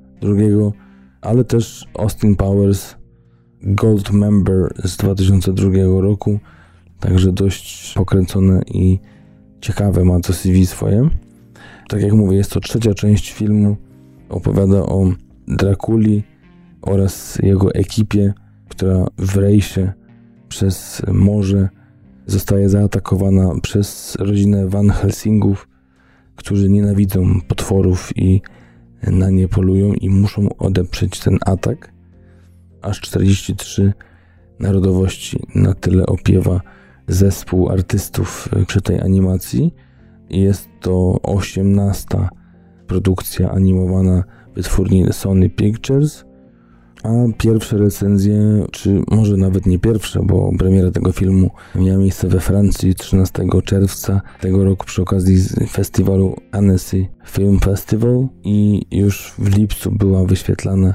[1.21, 2.95] ale też Austin Powers
[3.63, 5.69] Gold Member z 2002
[6.01, 6.39] roku,
[6.99, 8.99] także dość pokręcone i
[9.61, 11.09] ciekawe ma to CV swoje.
[11.89, 13.77] Tak jak mówię, jest to trzecia część filmu,
[14.29, 15.11] opowiada o
[15.47, 16.23] Drakuli
[16.81, 18.33] oraz jego ekipie,
[18.69, 19.93] która w rejsie
[20.49, 21.69] przez morze
[22.25, 25.67] zostaje zaatakowana przez rodzinę Van Helsingów,
[26.35, 28.41] którzy nienawidzą potworów i
[29.07, 31.93] na nie polują i muszą odeprzeć ten atak.
[32.81, 33.93] Aż 43
[34.59, 36.61] narodowości na tyle opiewa
[37.07, 39.73] zespół artystów przy tej animacji.
[40.29, 42.07] Jest to 18
[42.87, 44.23] produkcja animowana
[44.55, 46.25] wytwórni Sony Pictures,
[47.03, 52.39] a pierwsze recenzje, czy może nawet nie pierwsze, bo premiera tego filmu miała miejsce we
[52.39, 55.37] Francji 13 czerwca tego roku przy okazji
[55.69, 60.93] festiwalu Annecy Film Festival i już w lipcu była wyświetlana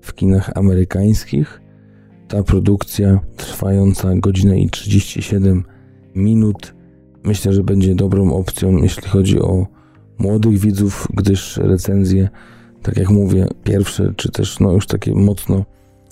[0.00, 1.60] w kinach amerykańskich.
[2.28, 5.64] Ta produkcja trwająca godzinę i 37
[6.14, 6.74] minut
[7.24, 9.66] myślę, że będzie dobrą opcją, jeśli chodzi o
[10.18, 12.28] młodych widzów, gdyż recenzje,
[12.82, 15.64] tak jak mówię, pierwsze, czy też no już takie mocno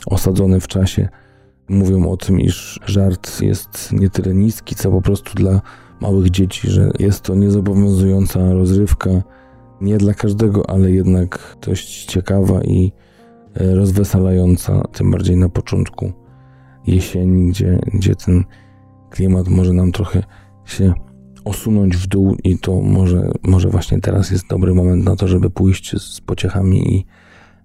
[0.07, 1.09] osadzone w czasie,
[1.69, 5.61] mówią o tym, iż żart jest nie tyle niski, co po prostu dla
[6.01, 9.11] małych dzieci, że jest to niezobowiązująca rozrywka,
[9.81, 12.93] nie dla każdego, ale jednak dość ciekawa i
[13.55, 16.13] e, rozweselająca, tym bardziej na początku
[16.87, 18.45] jesieni, gdzie, gdzie ten
[19.11, 20.23] klimat może nam trochę
[20.65, 20.95] się
[21.47, 25.51] osunąć w dół i to może, może właśnie teraz jest dobry moment na to, żeby
[25.51, 27.05] pójść z pociechami i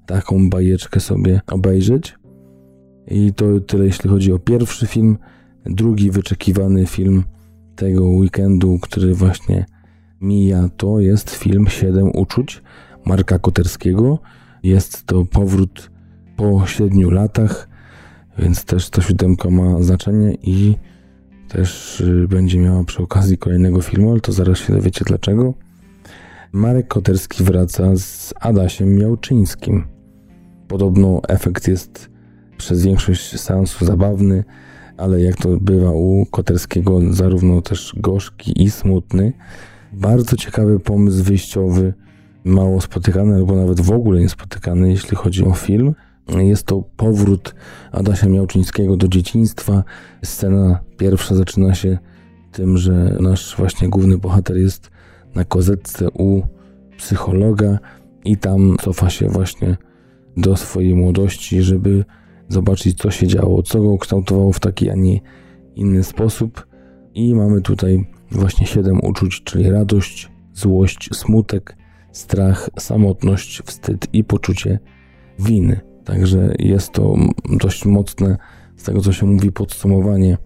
[0.06, 2.16] taką bajeczkę sobie obejrzeć.
[3.08, 5.18] I to tyle jeśli chodzi o pierwszy film.
[5.66, 7.24] Drugi wyczekiwany film
[7.76, 9.66] tego weekendu, który właśnie
[10.22, 12.62] mija, to jest film Siedem uczuć
[13.06, 14.20] Marka Koterskiego.
[14.64, 15.92] Jest to powrót
[16.38, 17.70] po siedmiu latach,
[18.38, 20.76] więc też to siódemka ma znaczenie i
[21.52, 25.54] też y, będzie miała przy okazji kolejnego filmu, ale to zaraz się dowiecie dlaczego.
[26.52, 29.84] Marek Koterski wraca z Adasiem Miałczyńskim.
[30.68, 32.10] Podobno efekt jest
[32.58, 34.44] przez większość seansu zabawny,
[34.98, 39.34] ale jak to bywa u Koterskiego, zarówno też gorzki i smutny.
[39.94, 41.94] Bardzo ciekawy pomysł wyjściowy,
[42.44, 45.96] mało spotykany, albo nawet w ogóle niespotykany, jeśli chodzi o film.
[46.28, 47.56] Jest to powrót
[47.92, 49.84] Adasia Miałczyńskiego do dzieciństwa.
[50.24, 51.98] Scena pierwsza zaczyna się
[52.52, 54.92] tym, że nasz właśnie główny bohater jest
[55.36, 56.42] na kozetce u
[56.98, 57.80] psychologa
[58.26, 59.78] i tam cofa się właśnie
[60.38, 62.06] do swojej młodości, żeby
[62.48, 65.20] zobaczyć, co się działo, co go kształtowało w taki, a nie
[65.76, 66.68] inny sposób.
[67.14, 71.78] I mamy tutaj właśnie siedem uczuć, czyli radość, złość, smutek,
[72.12, 74.80] strach, samotność, wstyd i poczucie
[75.40, 75.91] winy.
[76.06, 77.16] Także jest to
[77.50, 78.38] dość mocne,
[78.78, 80.38] z tego co się mówi, podsumowanie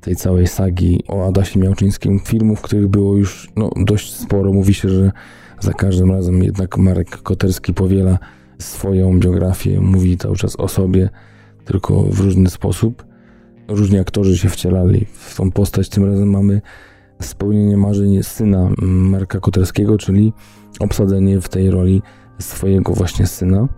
[0.00, 2.20] tej całej sagi o Adasie Miałczyńskim.
[2.20, 4.52] Filmów, których było już no, dość sporo.
[4.52, 5.12] Mówi się, że
[5.60, 8.18] za każdym razem jednak Marek Koterski powiela
[8.58, 11.08] swoją biografię, mówi cały czas o sobie,
[11.64, 13.04] tylko w różny sposób.
[13.68, 15.88] Różni aktorzy się wcielali w tą postać.
[15.88, 16.60] Tym razem mamy
[17.22, 20.32] spełnienie marzeń syna Marka Koterskiego, czyli
[20.80, 22.02] obsadzenie w tej roli
[22.38, 23.68] swojego właśnie syna.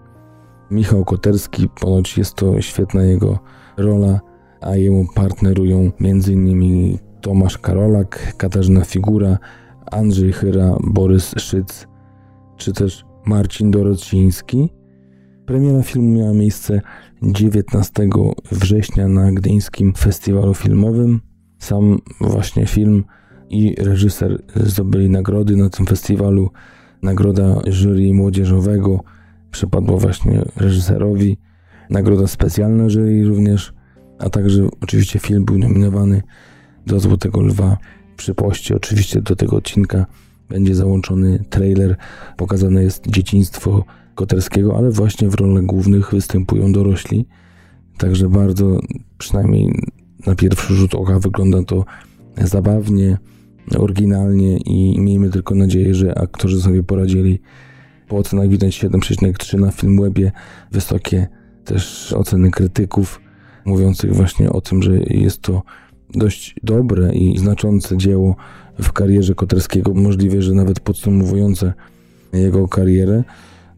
[0.70, 3.38] Michał Koterski, ponoć jest to świetna jego
[3.76, 4.20] rola,
[4.60, 6.98] a jemu partnerują m.in.
[7.20, 9.38] Tomasz Karolak, Katarzyna Figura,
[9.90, 11.86] Andrzej Chyra, Borys Szyc,
[12.56, 14.68] czy też Marcin Dorociński.
[15.46, 16.80] Premiera filmu miała miejsce
[17.22, 18.08] 19
[18.52, 21.20] września na Gdyńskim Festiwalu Filmowym.
[21.58, 23.04] Sam właśnie film
[23.50, 26.50] i reżyser zdobyli nagrody na tym festiwalu.
[27.02, 29.00] Nagroda jury młodzieżowego
[29.50, 31.38] przypadła właśnie reżyserowi.
[31.90, 33.72] Nagroda specjalna jury również,
[34.18, 36.22] a także oczywiście film był nominowany
[36.86, 37.76] do Złotego Lwa.
[38.16, 40.06] Przy poście oczywiście do tego odcinka
[40.48, 41.96] będzie załączony trailer.
[42.36, 43.84] Pokazane jest dzieciństwo
[44.14, 47.26] Koterskiego, ale właśnie w rolach głównych występują dorośli.
[47.98, 48.80] Także bardzo,
[49.18, 49.72] przynajmniej
[50.26, 51.84] na pierwszy rzut oka, wygląda to
[52.44, 53.18] zabawnie,
[53.78, 57.40] oryginalnie i miejmy tylko nadzieję, że aktorzy sobie poradzili.
[58.10, 60.32] Po ocenach widać 7,3 na Filmwebie,
[60.72, 61.28] wysokie
[61.64, 63.20] też oceny krytyków,
[63.64, 65.62] mówiących właśnie o tym, że jest to
[66.14, 68.36] dość dobre i znaczące dzieło
[68.78, 71.72] w karierze Koterskiego, możliwe, że nawet podsumowujące
[72.32, 73.24] jego karierę,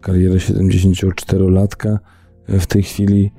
[0.01, 1.99] karierę 74-latka
[2.49, 3.31] w tej chwili,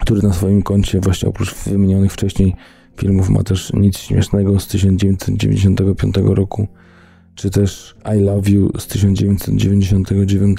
[0.00, 2.54] który na swoim koncie właśnie oprócz wymienionych wcześniej
[2.96, 6.68] filmów ma też Nic Śmiesznego z 1995 roku,
[7.40, 10.58] czy też I Love You z 1999.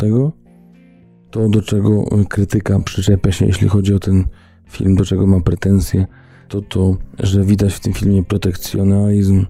[1.32, 4.26] To, do czego krytyka przyczepia się, jeśli chodzi o ten
[4.70, 6.06] film, do czego ma pretensje,
[6.48, 9.46] to to, że widać w tym filmie protekcjonalizm,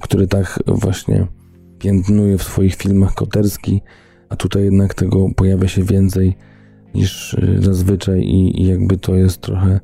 [0.00, 1.26] który tak właśnie
[1.78, 3.80] piętnuje w swoich filmach Koterski,
[4.28, 6.36] a tutaj jednak tego pojawia się więcej
[6.94, 9.80] niż y, zazwyczaj i, i jakby to jest trochę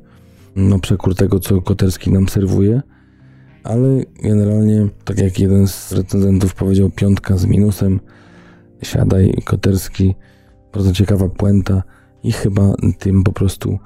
[0.55, 2.81] no, przekór tego, co Koterski nam serwuje.
[3.65, 7.99] Ale generalnie, tak jak jeden z recenzentów powiedział, piątka z minusem.
[8.83, 10.15] Siadaj, Koterski.
[10.73, 11.83] Bardzo ciekawa puenta
[12.23, 13.79] i chyba tym po prostu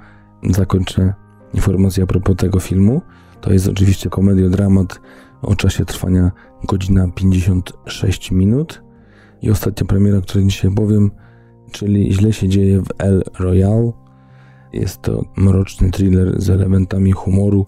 [0.50, 1.14] zakończę
[1.54, 3.02] informacja a propos tego filmu.
[3.42, 5.02] To jest oczywiście komediodramat
[5.42, 6.32] o czasie trwania
[6.64, 8.84] godzina 56 minut.
[9.42, 11.12] I ostatnia premiera, o której dzisiaj powiem,
[11.72, 13.92] czyli Źle się dzieje w El Royale.
[14.74, 17.66] Jest to mroczny thriller z elementami humoru,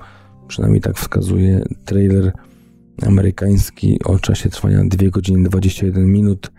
[0.51, 2.31] przynajmniej tak wskazuje trailer
[3.07, 6.51] amerykański o czasie trwania 2 godziny 21 minut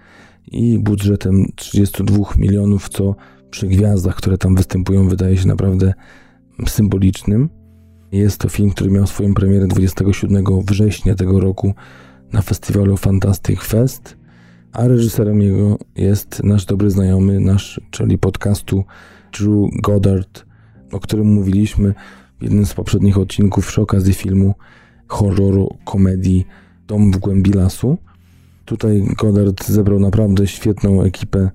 [0.53, 3.15] i budżetem 32 milionów, co
[3.51, 5.95] przy gwiazdach, które tam występują, wydaje się naprawdę
[6.69, 7.49] symbolicznym.
[8.13, 11.75] Jest to film, który miał swoją premierę 27 września tego roku
[12.33, 14.17] na festiwalu Fantastic Fest,
[14.73, 18.85] a reżyserem jego jest nasz dobry znajomy, nasz, czyli podcastu
[19.39, 20.45] Drew Goddard,
[20.93, 21.95] o którym mówiliśmy
[22.43, 24.55] jednym z poprzednich odcinków przy okazji filmu
[25.09, 26.47] horroru, komedii
[26.87, 27.99] Dom w głębi lasu.
[28.65, 31.51] Tutaj Goddard zebrał naprawdę świetną ekipę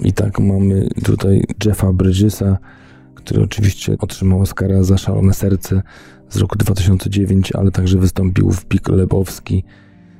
[0.00, 2.58] i tak mamy tutaj Jeffa Bridgesa,
[3.14, 5.82] który oczywiście otrzymał Oscara za Szalone Serce
[6.28, 9.64] z roku 2009, ale także wystąpił w Pik Lebowski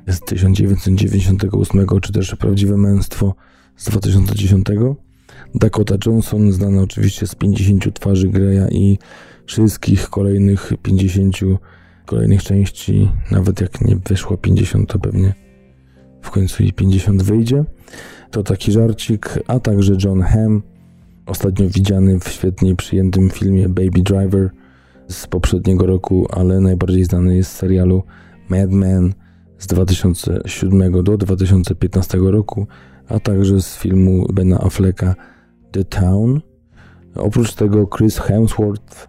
[0.07, 3.35] z 1998, czy też Prawdziwe Męstwo
[3.77, 4.67] z 2010.
[5.55, 8.99] Dakota Johnson, znana oczywiście z 50 twarzy Greya i
[9.47, 11.37] wszystkich kolejnych 50
[12.07, 15.35] kolejnych części, nawet jak nie wyszło 50, to pewnie
[16.23, 17.65] w końcu i 50 wyjdzie.
[18.31, 20.63] To taki żarcik, a także John Hamm,
[21.27, 24.51] ostatnio widziany w świetnie przyjętym filmie Baby Driver
[25.09, 28.03] z poprzedniego roku, ale najbardziej znany jest z serialu
[28.49, 29.15] Mad Men
[29.59, 32.67] z 2007 do 2015 roku,
[33.09, 35.15] a także z filmu Bena Afflecka
[35.73, 36.41] The Town.
[37.15, 39.09] Oprócz tego Chris Hemsworth,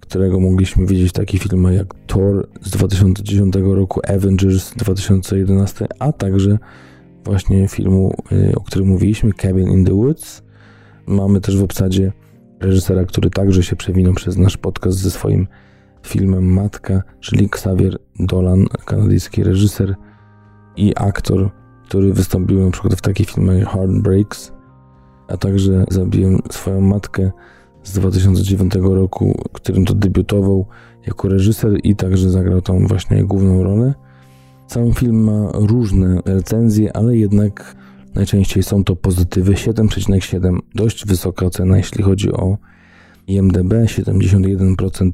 [0.00, 6.12] którego mogliśmy widzieć w takich filmach jak Thor z 2010 roku, Avengers z 2011, a
[6.12, 6.58] także
[7.24, 10.42] właśnie filmu, y, o którym mówiliśmy, Cabin in the Woods.
[11.06, 12.12] Mamy też w obsadzie
[12.60, 15.46] reżysera, który także się przewinął przez nasz podcast ze swoim
[16.02, 19.94] filmem Matka, czyli Xavier Dolan, kanadyjski reżyser
[20.76, 21.50] i aktor,
[21.84, 24.52] który wystąpił na przykład w takich filmach jak Heartbreaks,
[25.28, 27.30] a także zabiłem swoją matkę
[27.82, 30.66] z 2009 roku, którym to debiutował
[31.06, 33.94] jako reżyser i także zagrał tam właśnie główną rolę.
[34.66, 37.76] Sam film ma różne recenzje, ale jednak
[38.14, 40.58] najczęściej są to pozytywy 7,7.
[40.74, 42.58] Dość wysoka ocena, jeśli chodzi o
[43.26, 45.10] IMDB, 71%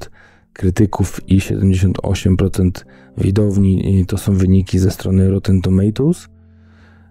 [0.53, 2.71] krytyków i 78%
[3.17, 3.99] widowni.
[3.99, 6.27] I to są wyniki ze strony Rotten Tomatoes.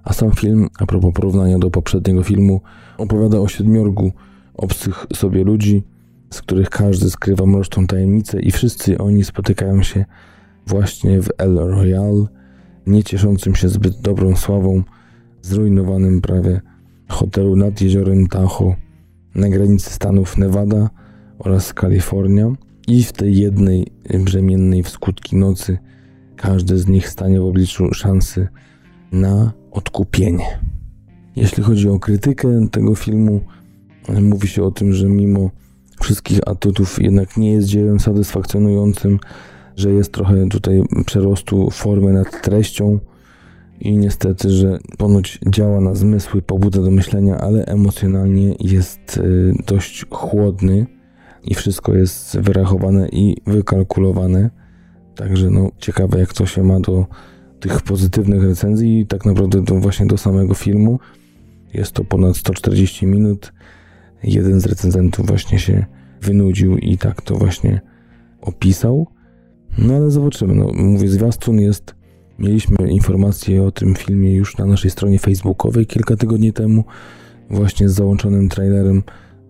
[0.05, 2.61] A sam film, a propos porównania do poprzedniego filmu,
[2.99, 4.13] opowiada o siedmiorgu
[4.55, 5.83] obcych sobie ludzi,
[6.31, 10.05] z których każdy skrywa mroczną tajemnicę i wszyscy oni spotykają się
[10.67, 12.27] właśnie w El Royale,
[12.87, 14.83] nie cieszącym się zbyt dobrą sławą,
[15.43, 16.61] zrujnowanym prawie
[17.09, 18.77] hotelu nad jeziorem Tahoe
[19.35, 20.91] na granicy stanów Nevada
[21.39, 22.53] oraz Kalifornia.
[22.89, 23.87] I w tej jednej
[24.25, 25.79] brzemiennej w skutki nocy
[26.37, 28.49] każdy z nich stanie w obliczu szansy
[29.13, 30.59] na odkupienie.
[31.37, 33.41] Jeśli chodzi o krytykę tego filmu,
[34.23, 35.51] mówi się o tym, że mimo
[36.01, 39.19] wszystkich atutów jednak nie jest dziełem satysfakcjonującym,
[39.77, 42.99] że jest trochę tutaj przerostu formy nad treścią
[43.81, 50.07] i niestety, że ponoć działa na zmysły, pobudza do myślenia, ale emocjonalnie jest y, dość
[50.11, 50.87] chłodny
[51.45, 54.51] i wszystko jest wyrachowane i wykalkulowane.
[55.15, 57.07] Także no, ciekawe jak to się ma do
[57.63, 60.99] tych pozytywnych recenzji tak naprawdę do, właśnie do samego filmu.
[61.75, 63.53] Jest to ponad 140 minut.
[64.23, 65.85] Jeden z recenzentów właśnie się
[66.21, 67.81] wynudził i tak to właśnie
[68.41, 69.07] opisał.
[69.79, 70.55] No ale zobaczymy.
[70.55, 71.95] No, mówię, zwiastun jest.
[72.39, 76.85] Mieliśmy informacje o tym filmie już na naszej stronie facebookowej kilka tygodni temu,
[77.51, 79.03] właśnie z załączonym trailerem.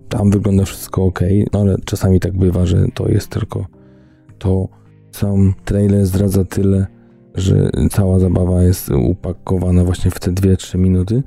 [0.08, 1.20] Tam wygląda wszystko ok,
[1.52, 3.66] no ale czasami tak bywa, że to jest tylko
[4.38, 4.68] to.
[5.10, 6.86] Sam trailer zdradza tyle,
[7.34, 11.22] że cała zabawa jest upakowana właśnie w te 2-3 minuty.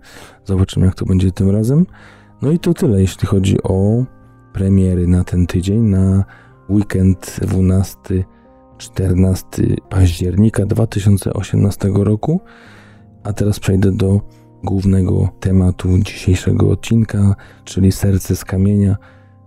[0.46, 1.86] Zobaczymy, jak to będzie tym razem.
[2.41, 4.06] No i to tyle, jeśli chodzi o
[4.53, 6.24] premiery na ten tydzień, na
[6.70, 8.26] weekend 12
[8.78, 9.47] 14
[9.89, 12.41] października 2018 roku.
[13.24, 14.22] A teraz przejdę do
[14.64, 18.97] głównego tematu dzisiejszego odcinka, czyli Serce z kamienia,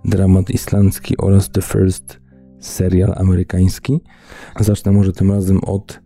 [0.04, 2.20] dramat islandzki oraz The First
[2.60, 4.00] serial amerykański.
[4.60, 6.00] Zacznę może tym razem od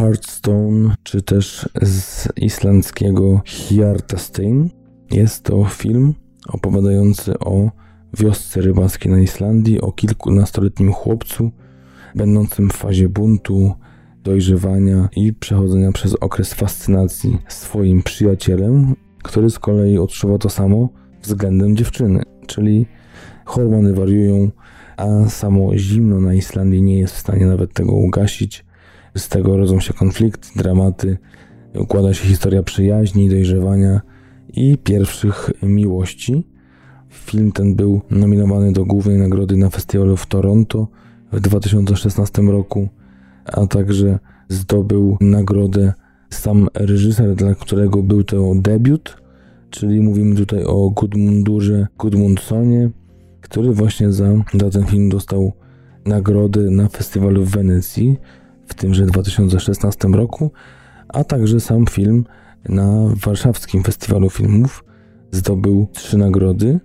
[0.00, 4.70] Hearthstone, czy też z islandzkiego Hjartastein.
[5.10, 6.14] Jest to film
[6.48, 7.70] opowiadający o
[8.18, 11.50] wiosce rybackiej na Islandii, o kilkunastoletnim chłopcu,
[12.14, 13.74] będącym w fazie buntu,
[14.22, 20.88] dojrzewania i przechodzenia przez okres fascynacji swoim przyjacielem, który z kolei odczuwa to samo
[21.22, 22.86] względem dziewczyny, czyli
[23.44, 24.50] hormony wariują,
[24.96, 28.69] a samo zimno na Islandii nie jest w stanie nawet tego ugasić.
[29.16, 31.18] Z tego rodzą się konflikty, dramaty,
[31.74, 34.00] układa się historia przyjaźni, dojrzewania
[34.52, 36.46] i pierwszych miłości.
[37.08, 40.88] Film ten był nominowany do głównej nagrody na festiwalu w Toronto
[41.32, 42.88] w 2016 roku,
[43.44, 45.92] a także zdobył nagrodę
[46.30, 49.16] sam reżyser, dla którego był to debiut,
[49.70, 52.90] czyli mówimy tutaj o Gudmundurze Gudmundsonie,
[53.40, 55.52] który właśnie za, za ten film dostał
[56.06, 58.16] nagrodę na festiwalu w Wenecji
[58.70, 60.52] w tymże 2016 roku,
[61.08, 62.24] a także sam film
[62.68, 62.92] na
[63.24, 64.84] warszawskim festiwalu filmów
[65.30, 66.80] zdobył trzy nagrody.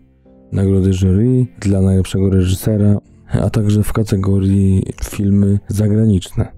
[0.51, 6.51] Nagrody jury dla najlepszego reżysera, a także w kategorii filmy zagraniczne.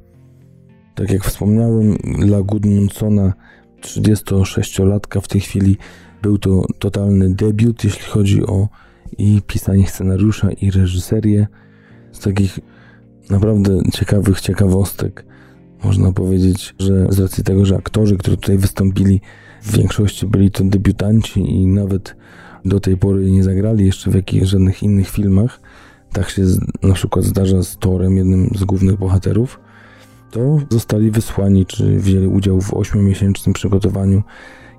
[0.96, 3.34] Tak jak wspomniałem, dla Gudmundsona
[3.82, 5.78] 36-latka w tej chwili
[6.22, 8.68] był to totalny debiut, jeśli chodzi o
[9.18, 11.48] i pisanie scenariusza i reżyserię.
[12.12, 12.60] Z takich
[13.30, 15.26] naprawdę ciekawych ciekawostek
[15.84, 19.22] można powiedzieć, że z racji tego, że aktorzy, którzy tutaj wystąpili,
[19.62, 22.16] w większości byli to debiutanci i nawet
[22.66, 25.60] do tej pory nie zagrali jeszcze w jakichś żadnych innych filmach.
[26.14, 26.44] Tak się
[26.84, 29.60] na przykład zdarza z Torem, jednym z głównych bohaterów.
[30.32, 34.24] To zostali wysłani, czy wzięli udział w ośmiomiesięcznym przygotowaniu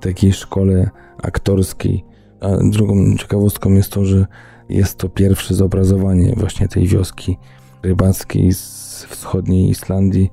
[0.01, 0.91] takiej szkole
[1.23, 2.05] aktorskiej.
[2.41, 4.27] A drugą ciekawostką jest to, że
[4.69, 7.37] jest to pierwsze zobrazowanie właśnie tej wioski
[7.83, 10.31] rybackiej z wschodniej Islandii.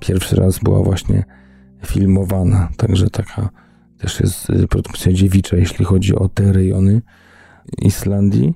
[0.00, 1.24] Pierwszy raz była właśnie
[1.86, 3.50] filmowana, także taka
[3.98, 7.02] też jest produkcja dziewicza, jeśli chodzi o te rejony
[7.82, 8.54] Islandii.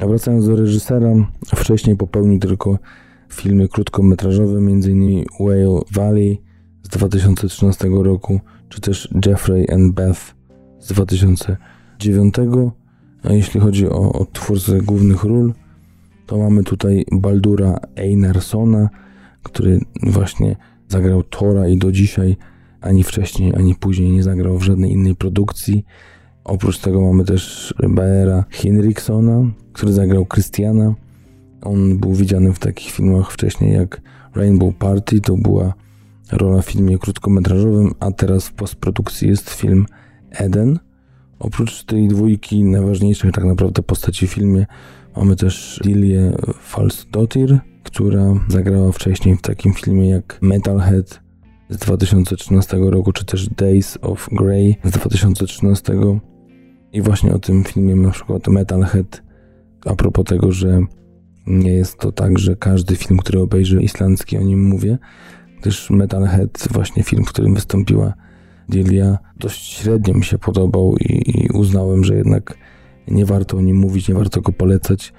[0.00, 1.08] A wracając do reżysera,
[1.56, 2.78] wcześniej popełnił tylko
[3.32, 5.24] filmy krótkometrażowe, m.in.
[5.40, 6.42] Whale Valley
[6.82, 10.34] z 2013 roku, czy też Jeffrey and Beth
[10.78, 12.34] z 2009.
[13.22, 15.52] A jeśli chodzi o, o twórcę głównych ról,
[16.34, 18.88] to mamy tutaj Baldura Einarssona,
[19.42, 20.56] który właśnie
[20.88, 22.36] zagrał Tora i do dzisiaj
[22.80, 25.84] ani wcześniej, ani później nie zagrał w żadnej innej produkcji.
[26.44, 30.94] Oprócz tego mamy też Baera Henriksona, który zagrał Christiana.
[31.62, 34.00] On był widziany w takich filmach wcześniej jak
[34.34, 35.74] Rainbow Party, to była
[36.32, 39.86] rola w filmie krótkometrażowym, a teraz w postprodukcji jest film
[40.30, 40.78] Eden.
[41.38, 44.66] Oprócz tej dwójki najważniejszych tak naprawdę postaci w filmie
[45.16, 51.20] mamy też Lilię Falsdottir, która zagrała wcześniej w takim filmie jak Metalhead
[51.68, 55.92] z 2013 roku, czy też Days of Grey z 2013.
[56.92, 59.22] I właśnie o tym filmie na przykład Metalhead,
[59.84, 60.80] a propos tego, że
[61.46, 64.98] nie jest to tak, że każdy film, który obejrzy islandzki, o nim mówię,
[65.60, 68.14] gdyż Metalhead, właśnie film, w którym wystąpiła
[68.68, 72.58] Delia, dość średnio mi się podobał i, i uznałem, że jednak
[73.08, 75.12] nie warto o nim mówić, nie warto go polecać.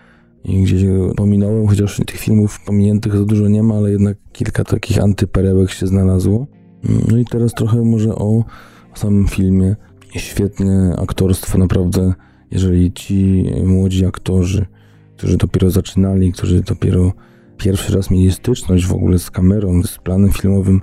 [0.44, 0.84] I gdzieś
[1.16, 5.88] pominąłem, chociaż tych filmów pominiętych za dużo nie ma, ale jednak kilka takich antyperełek się
[5.88, 6.48] znalazło.
[7.12, 8.44] No i teraz trochę może o,
[8.96, 9.76] samym filmie.
[10.16, 12.14] Świetne aktorstwo, naprawdę.
[12.52, 14.66] Jeżeli ci młodzi aktorzy,
[15.18, 17.14] którzy dopiero zaczynali, którzy dopiero
[17.58, 20.82] pierwszy raz mieli styczność w ogóle z kamerą, z planem filmowym,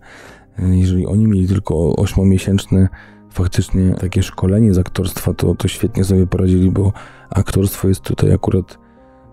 [0.59, 2.88] jeżeli oni mieli tylko ośmomiesięczne
[3.32, 6.92] faktycznie takie szkolenie z aktorstwa, to, to świetnie sobie poradzili, bo
[7.30, 8.78] aktorstwo jest tutaj akurat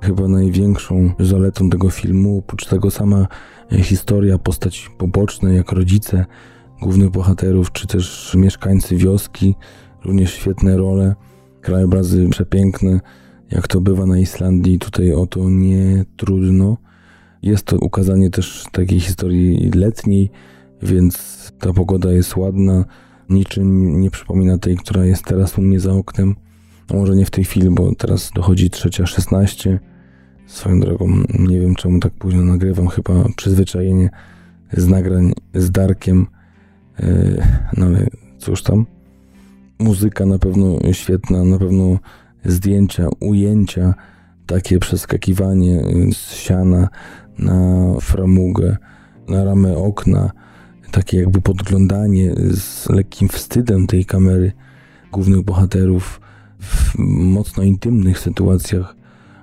[0.01, 2.37] chyba największą zaletą tego filmu.
[2.37, 3.27] Oprócz tego sama
[3.71, 6.25] historia, postać poboczne, jak rodzice
[6.81, 9.55] głównych bohaterów, czy też mieszkańcy wioski,
[10.05, 11.15] również świetne role,
[11.61, 12.99] krajobrazy przepiękne,
[13.51, 16.77] jak to bywa na Islandii, tutaj o to nie trudno.
[17.41, 20.31] Jest to ukazanie też takiej historii letniej,
[20.81, 22.85] więc ta pogoda jest ładna,
[23.29, 26.35] niczym nie przypomina tej, która jest teraz u mnie za oknem.
[26.89, 29.79] A może nie w tej chwili, bo teraz dochodzi trzecia 16.
[30.47, 31.07] Swoją drogą,
[31.39, 34.09] nie wiem czemu tak późno nagrywam, chyba przyzwyczajenie
[34.73, 36.27] z nagrań z Darkiem.
[36.99, 37.35] E,
[37.77, 38.07] no ale
[38.37, 38.85] cóż tam.
[39.79, 41.99] Muzyka na pewno świetna, na pewno
[42.45, 43.93] zdjęcia, ujęcia,
[44.45, 46.89] takie przeskakiwanie z siana
[47.39, 48.77] na framugę,
[49.27, 50.31] na ramę okna,
[50.91, 54.51] takie jakby podglądanie z lekkim wstydem tej kamery
[55.11, 56.21] głównych bohaterów
[56.59, 58.95] w mocno intymnych sytuacjach,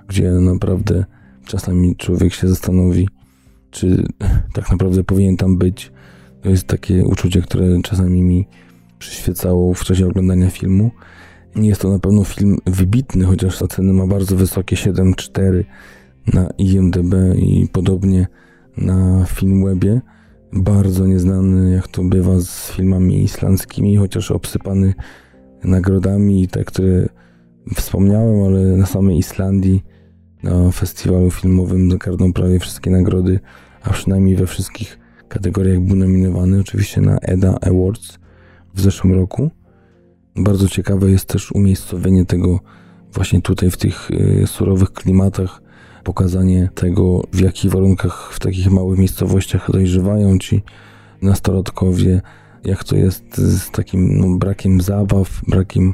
[0.07, 1.05] gdzie naprawdę
[1.45, 3.09] czasami człowiek się zastanowi,
[3.71, 4.05] czy
[4.53, 5.91] tak naprawdę powinien tam być.
[6.41, 8.47] To jest takie uczucie, które czasami mi
[8.99, 10.91] przyświecało w czasie oglądania filmu.
[11.55, 15.63] Nie jest to na pewno film wybitny, chociaż oceny ma bardzo wysokie 7.4
[16.33, 18.27] na IMDb i podobnie
[18.77, 20.01] na Filmwebie
[20.53, 24.93] bardzo nieznany, jak to bywa z filmami islandzkimi, chociaż obsypany
[25.63, 27.09] nagrodami, te, które
[27.75, 29.83] wspomniałem, ale na samej Islandii
[30.43, 33.39] na festiwalu filmowym zagarnął prawie wszystkie nagrody,
[33.81, 38.19] a przynajmniej we wszystkich kategoriach był nominowany, oczywiście na EDA Awards
[38.73, 39.49] w zeszłym roku.
[40.35, 42.59] Bardzo ciekawe jest też umiejscowienie tego
[43.13, 45.61] właśnie tutaj w tych y, surowych klimatach,
[46.07, 50.63] pokazanie tego, w jakich warunkach w takich małych miejscowościach dojrzewają ci
[51.21, 52.21] nastolatkowie,
[52.63, 55.93] jak to jest z takim no, brakiem zabaw, brakiem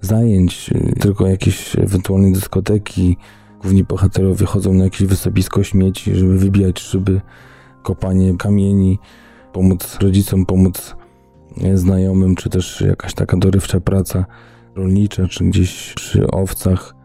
[0.00, 3.16] zajęć, y, tylko jakieś ewentualnie dyskoteki.
[3.60, 7.20] Główni bohaterowie chodzą na jakieś wysobisko śmieci, żeby wybijać szyby,
[7.82, 8.98] kopanie kamieni,
[9.52, 10.96] pomóc rodzicom, pomóc
[11.62, 14.24] e, znajomym, czy też jakaś taka dorywcza praca
[14.74, 16.95] rolnicza, czy gdzieś przy owcach.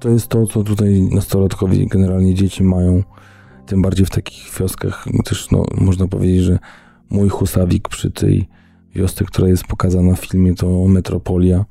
[0.00, 3.02] To jest to, co tutaj nastolatkowie generalnie dzieci mają,
[3.66, 5.04] tym bardziej w takich wioskach.
[5.24, 6.58] Też no, można powiedzieć, że
[7.10, 8.48] mój husawik przy tej
[8.94, 11.64] wiosce, która jest pokazana w filmie, to metropolia.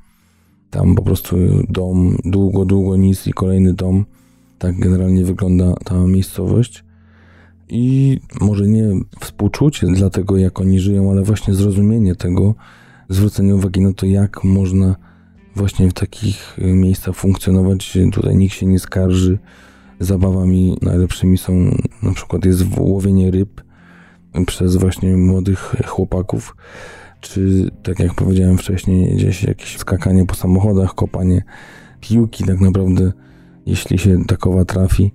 [0.70, 1.36] Tam po prostu
[1.68, 4.04] dom, długo, długo nic i kolejny dom.
[4.58, 6.84] Tak generalnie wygląda ta miejscowość.
[7.68, 8.84] I może nie
[9.20, 12.54] współczucie dla tego, jak oni żyją, ale właśnie zrozumienie tego,
[13.08, 14.96] zwrócenie uwagi na to, jak można
[15.56, 17.98] właśnie w takich miejscach funkcjonować.
[18.12, 19.38] Tutaj nikt się nie skarży.
[20.00, 21.52] Zabawami najlepszymi są
[22.02, 23.62] na przykład jest łowienie ryb
[24.46, 26.56] przez właśnie młodych chłopaków,
[27.20, 31.42] czy tak jak powiedziałem wcześniej, gdzieś jakieś skakanie po samochodach, kopanie
[32.00, 33.12] piłki, tak naprawdę,
[33.66, 35.12] jeśli się takowa trafi.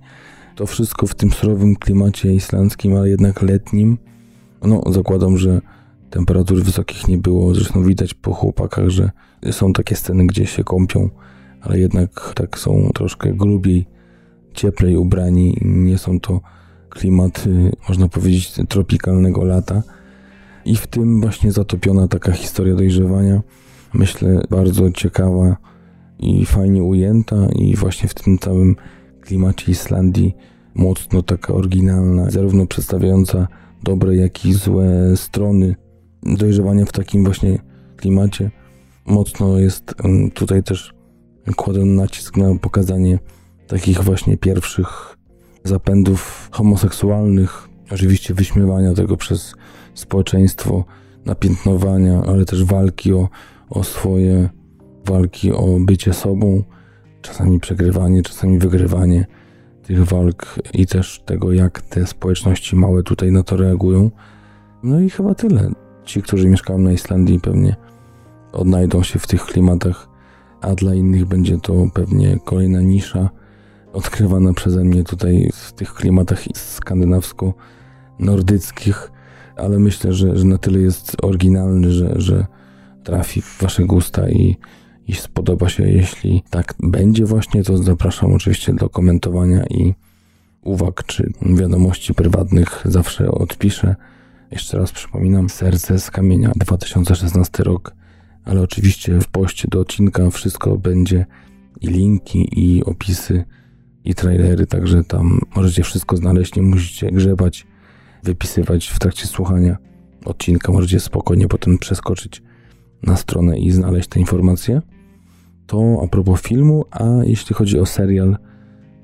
[0.56, 3.98] To wszystko w tym surowym klimacie islandzkim, ale jednak letnim.
[4.62, 5.60] No, zakładam, że
[6.12, 7.54] temperatur wysokich nie było.
[7.54, 9.10] Zresztą widać po chłopakach, że
[9.50, 11.10] są takie sceny, gdzie się kąpią,
[11.60, 13.86] ale jednak tak są troszkę grubiej,
[14.54, 15.56] cieplej ubrani.
[15.62, 16.40] Nie są to
[16.90, 19.82] klimaty, można powiedzieć, tropikalnego lata.
[20.64, 23.42] I w tym właśnie zatopiona taka historia dojrzewania.
[23.94, 25.56] Myślę, bardzo ciekawa
[26.18, 28.76] i fajnie ujęta, i właśnie w tym całym
[29.20, 30.34] klimacie Islandii
[30.74, 33.48] mocno taka oryginalna, zarówno przedstawiająca
[33.82, 35.76] dobre, jak i złe strony
[36.22, 37.58] dojrzewania w takim właśnie
[37.96, 38.50] klimacie.
[39.06, 39.94] Mocno jest
[40.34, 40.94] tutaj też
[41.56, 43.18] kładę nacisk na pokazanie
[43.66, 45.16] takich właśnie pierwszych
[45.64, 49.54] zapędów homoseksualnych, oczywiście wyśmiewania tego przez
[49.94, 50.84] społeczeństwo,
[51.24, 53.28] napiętnowania, ale też walki o,
[53.70, 54.48] o swoje,
[55.06, 56.62] walki o bycie sobą,
[57.22, 59.26] czasami przegrywanie, czasami wygrywanie
[59.82, 64.10] tych walk i też tego, jak te społeczności małe tutaj na to reagują.
[64.82, 65.81] No i chyba tyle.
[66.04, 67.76] Ci, którzy mieszkają na Islandii, pewnie
[68.52, 70.08] odnajdą się w tych klimatach,
[70.60, 73.30] a dla innych będzie to pewnie kolejna nisza
[73.92, 79.10] odkrywana przeze mnie tutaj w tych klimatach skandynawsko-nordyckich,
[79.56, 82.46] ale myślę, że, że na tyle jest oryginalny, że, że
[83.04, 84.56] trafi w Wasze gusta i,
[85.06, 85.88] i spodoba się.
[85.88, 89.94] Jeśli tak będzie właśnie, to zapraszam oczywiście do komentowania i
[90.62, 93.96] uwag czy wiadomości prywatnych zawsze odpiszę.
[94.52, 97.94] Jeszcze raz przypominam, Serce z Kamienia 2016 rok,
[98.44, 101.26] ale oczywiście w poście do odcinka wszystko będzie
[101.80, 103.44] i linki i opisy
[104.04, 107.66] i trailery, także tam możecie wszystko znaleźć, nie musicie grzebać,
[108.22, 109.76] wypisywać w trakcie słuchania
[110.24, 112.42] odcinka, możecie spokojnie potem przeskoczyć
[113.02, 114.82] na stronę i znaleźć te informacje.
[115.66, 118.36] To a propos filmu, a jeśli chodzi o serial,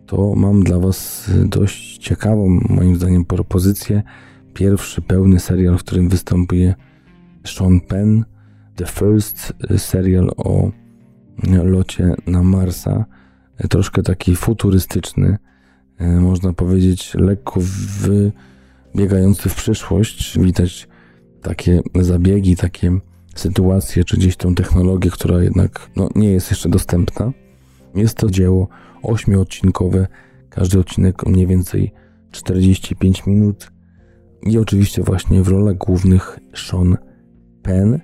[0.06, 4.02] to mam dla Was dość ciekawą, moim zdaniem, propozycję.
[4.54, 6.74] Pierwszy pełny serial, w którym występuje
[7.44, 8.24] Sean Penn,
[8.76, 10.70] The First serial o
[11.64, 13.04] locie na Marsa
[13.70, 15.38] troszkę taki futurystyczny,
[15.98, 17.60] e, można powiedzieć lekko
[18.94, 20.38] wybiegający w przyszłość.
[20.38, 20.88] Widać
[21.42, 22.98] takie zabiegi, takie
[23.34, 27.32] sytuacje, czy gdzieś tą technologię, która jednak no, nie jest jeszcze dostępna.
[27.94, 28.68] Jest to dzieło
[29.02, 30.06] ośmiodcinkowe,
[30.50, 31.92] każdy odcinek mniej więcej
[32.30, 33.70] 45 minut
[34.42, 36.96] i oczywiście właśnie w rolach głównych Sean
[37.62, 37.98] Penn.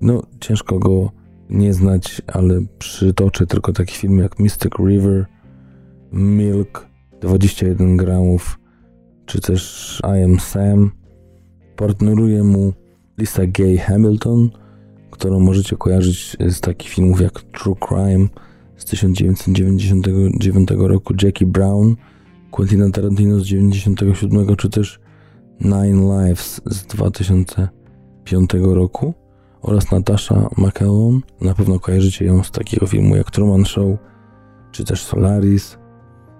[0.00, 1.10] No, ciężko go
[1.50, 5.26] nie znać, ale przytoczę tylko taki film jak Mystic River,
[6.12, 6.88] Milk,
[7.20, 8.58] 21 gramów,
[9.26, 10.90] czy też I Am Sam.
[11.76, 12.72] Partneruje mu
[13.18, 14.50] Lisa Gay Hamilton,
[15.10, 18.28] którą możecie kojarzyć z takich filmów jak True Crime
[18.76, 21.96] z 1999 roku, Jackie Brown,
[22.50, 25.00] Quentin Tarantino z 1997, czy też
[25.64, 29.14] Nine Lives z 2005 roku
[29.62, 31.20] oraz Natasha McElhone.
[31.40, 33.98] Na pewno kojarzycie ją z takiego filmu jak Truman Show,
[34.72, 35.78] czy też Solaris,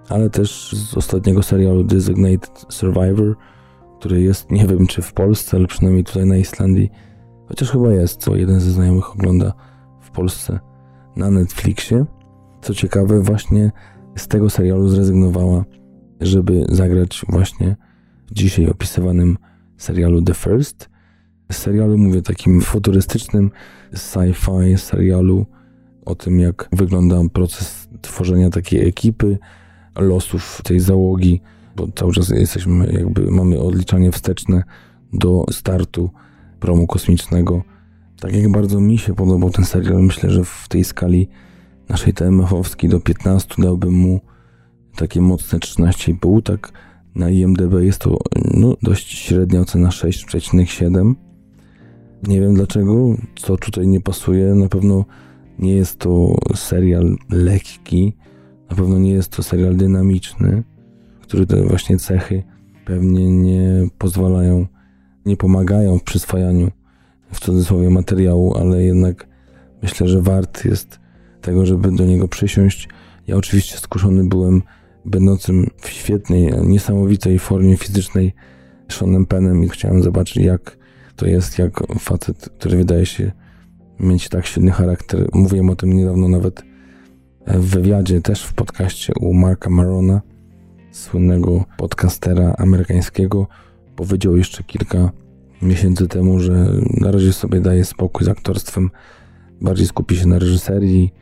[0.09, 3.35] ale też z ostatniego serialu Designated Survivor,
[3.99, 6.89] który jest, nie wiem czy w Polsce, ale przynajmniej tutaj na Islandii,
[7.47, 9.53] chociaż chyba jest, bo jeden ze znajomych ogląda
[10.01, 10.59] w Polsce
[11.15, 12.05] na Netflixie.
[12.61, 13.71] Co ciekawe, właśnie
[14.17, 15.65] z tego serialu zrezygnowała,
[16.21, 17.75] żeby zagrać właśnie
[18.31, 19.37] dzisiaj opisywanym
[19.77, 20.89] serialu The First.
[21.51, 23.51] Serialu mówię takim futurystycznym
[23.93, 25.45] sci-fi serialu
[26.05, 29.37] o tym, jak wygląda proces tworzenia takiej ekipy,
[29.95, 31.41] losów tej załogi,
[31.75, 34.63] bo cały czas jesteśmy, jakby mamy odliczanie wsteczne
[35.13, 36.09] do startu
[36.59, 37.63] promu kosmicznego.
[38.19, 41.27] Tak jak bardzo mi się podobał ten serial, myślę, że w tej skali
[41.89, 44.21] naszej TMF-owskiej do 15 dałbym mu
[44.95, 46.71] takie mocne 13,5, tak
[47.15, 48.17] na IMDB jest to
[48.53, 51.13] no, dość średnia ocena 6,7.
[52.27, 54.55] Nie wiem dlaczego, co tutaj nie pasuje.
[54.55, 55.05] Na pewno
[55.59, 58.13] nie jest to serial lekki,
[58.69, 60.63] na pewno nie jest to serial dynamiczny,
[61.21, 62.43] który te właśnie cechy
[62.85, 64.67] pewnie nie pozwalają,
[65.25, 66.71] nie pomagają w przyswajaniu
[67.31, 69.27] w cudzysłowie materiału, ale jednak
[69.81, 70.99] myślę, że wart jest
[71.41, 72.89] tego, żeby do niego przysiąść.
[73.27, 74.61] Ja oczywiście skuszony byłem
[75.05, 78.33] będącym w świetnej, niesamowitej formie fizycznej
[78.91, 80.77] Seanem Penem i chciałem zobaczyć, jak
[81.15, 83.31] to jest, jak facet, który wydaje się
[83.99, 85.27] mieć tak silny charakter.
[85.33, 86.63] Mówiłem o tym niedawno nawet
[87.47, 90.21] w wywiadzie, też w podcaście u Marka Marona,
[90.91, 93.47] słynnego podcastera amerykańskiego.
[93.95, 95.11] Powiedział jeszcze kilka
[95.61, 98.89] miesięcy temu, że na razie sobie daje spokój z aktorstwem,
[99.61, 101.13] bardziej skupi się na reżyserii.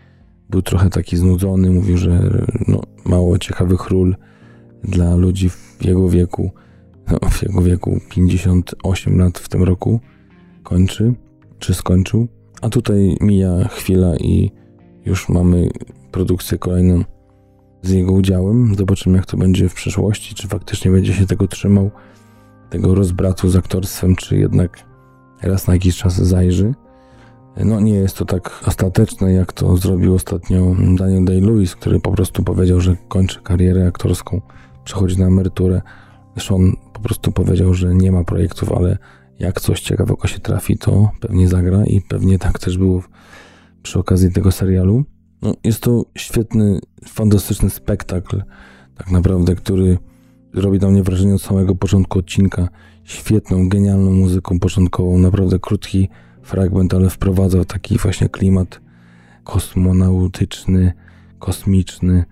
[0.53, 4.15] Był trochę taki znudzony, mówił, że no, mało ciekawych ról
[4.83, 6.51] dla ludzi w jego wieku.
[7.11, 9.99] No, w jego wieku 58 lat w tym roku
[10.63, 11.13] kończy,
[11.59, 12.27] czy skończył.
[12.61, 14.51] A tutaj mija chwila i
[15.05, 15.69] już mamy
[16.11, 17.03] produkcję kolejną
[17.81, 18.75] z jego udziałem.
[18.75, 21.91] Zobaczymy, jak to będzie w przyszłości, czy faktycznie będzie się tego trzymał,
[22.69, 24.85] tego rozbratu z aktorstwem, czy jednak
[25.41, 26.73] raz na jakiś czas zajrzy.
[27.57, 32.43] No nie jest to tak ostateczne, jak to zrobił ostatnio Daniel Day-Lewis, który po prostu
[32.43, 34.41] powiedział, że kończy karierę aktorską,
[34.83, 35.81] przechodzi na emeryturę.
[36.39, 38.97] Sean po prostu powiedział, że nie ma projektów, ale
[39.39, 43.03] jak coś ciekawego się trafi, to pewnie zagra i pewnie tak też było
[43.83, 45.03] przy okazji tego serialu.
[45.41, 48.41] No, jest to świetny, fantastyczny spektakl,
[48.97, 49.97] tak naprawdę, który
[50.53, 52.67] robi na mnie wrażenie od samego początku odcinka.
[53.03, 56.09] Świetną, genialną muzyką początkową, naprawdę krótki
[56.43, 58.81] fragment, ale wprowadza taki właśnie klimat
[59.43, 60.93] kosmonautyczny,
[61.39, 62.23] kosmiczny.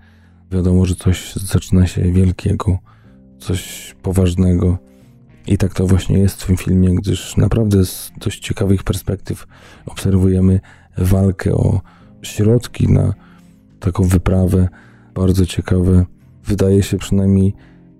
[0.50, 2.78] Wiadomo, że coś zaczyna się wielkiego,
[3.38, 4.78] coś poważnego.
[5.46, 9.46] I tak to właśnie jest w tym filmie, gdyż naprawdę z dość ciekawych perspektyw
[9.86, 10.60] obserwujemy
[10.98, 11.80] walkę o
[12.22, 13.14] środki na
[13.80, 14.68] taką wyprawę.
[15.14, 16.04] Bardzo ciekawe,
[16.44, 17.54] wydaje się przynajmniej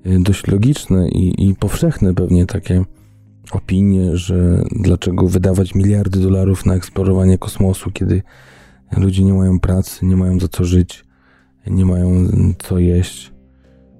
[0.06, 2.84] y, dość logiczne i, i powszechne pewnie takie
[3.50, 8.22] opinie, że dlaczego wydawać miliardy dolarów na eksplorowanie kosmosu, kiedy
[8.96, 11.04] ludzie nie mają pracy, nie mają za co żyć,
[11.66, 12.26] nie mają
[12.58, 13.32] co jeść.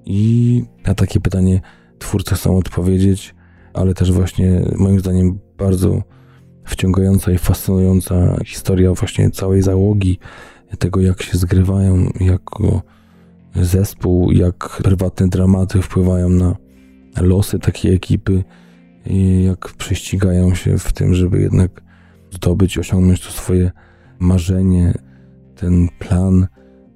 [0.05, 1.61] I na takie pytanie
[1.99, 3.35] twórcy chcą odpowiedzieć,
[3.73, 6.01] ale też właśnie moim zdaniem bardzo
[6.65, 10.19] wciągająca i fascynująca historia właśnie całej załogi,
[10.79, 12.81] tego jak się zgrywają jako
[13.55, 16.55] zespół, jak prywatne dramaty wpływają na
[17.21, 18.43] losy takiej ekipy
[19.05, 21.81] i jak prześcigają się w tym, żeby jednak
[22.31, 23.71] zdobyć, osiągnąć to swoje
[24.19, 24.93] marzenie,
[25.55, 26.47] ten plan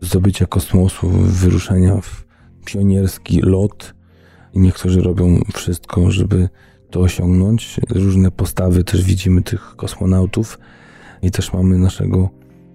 [0.02, 2.26] zdobycia kosmosu, wyruszenia w
[2.66, 3.94] pionierski lot.
[4.54, 6.50] I niektórzy robią wszystko, żeby
[6.90, 7.80] to osiągnąć.
[7.90, 10.60] Różne postawy też widzimy tych kosmonautów
[11.22, 12.30] i też mamy naszego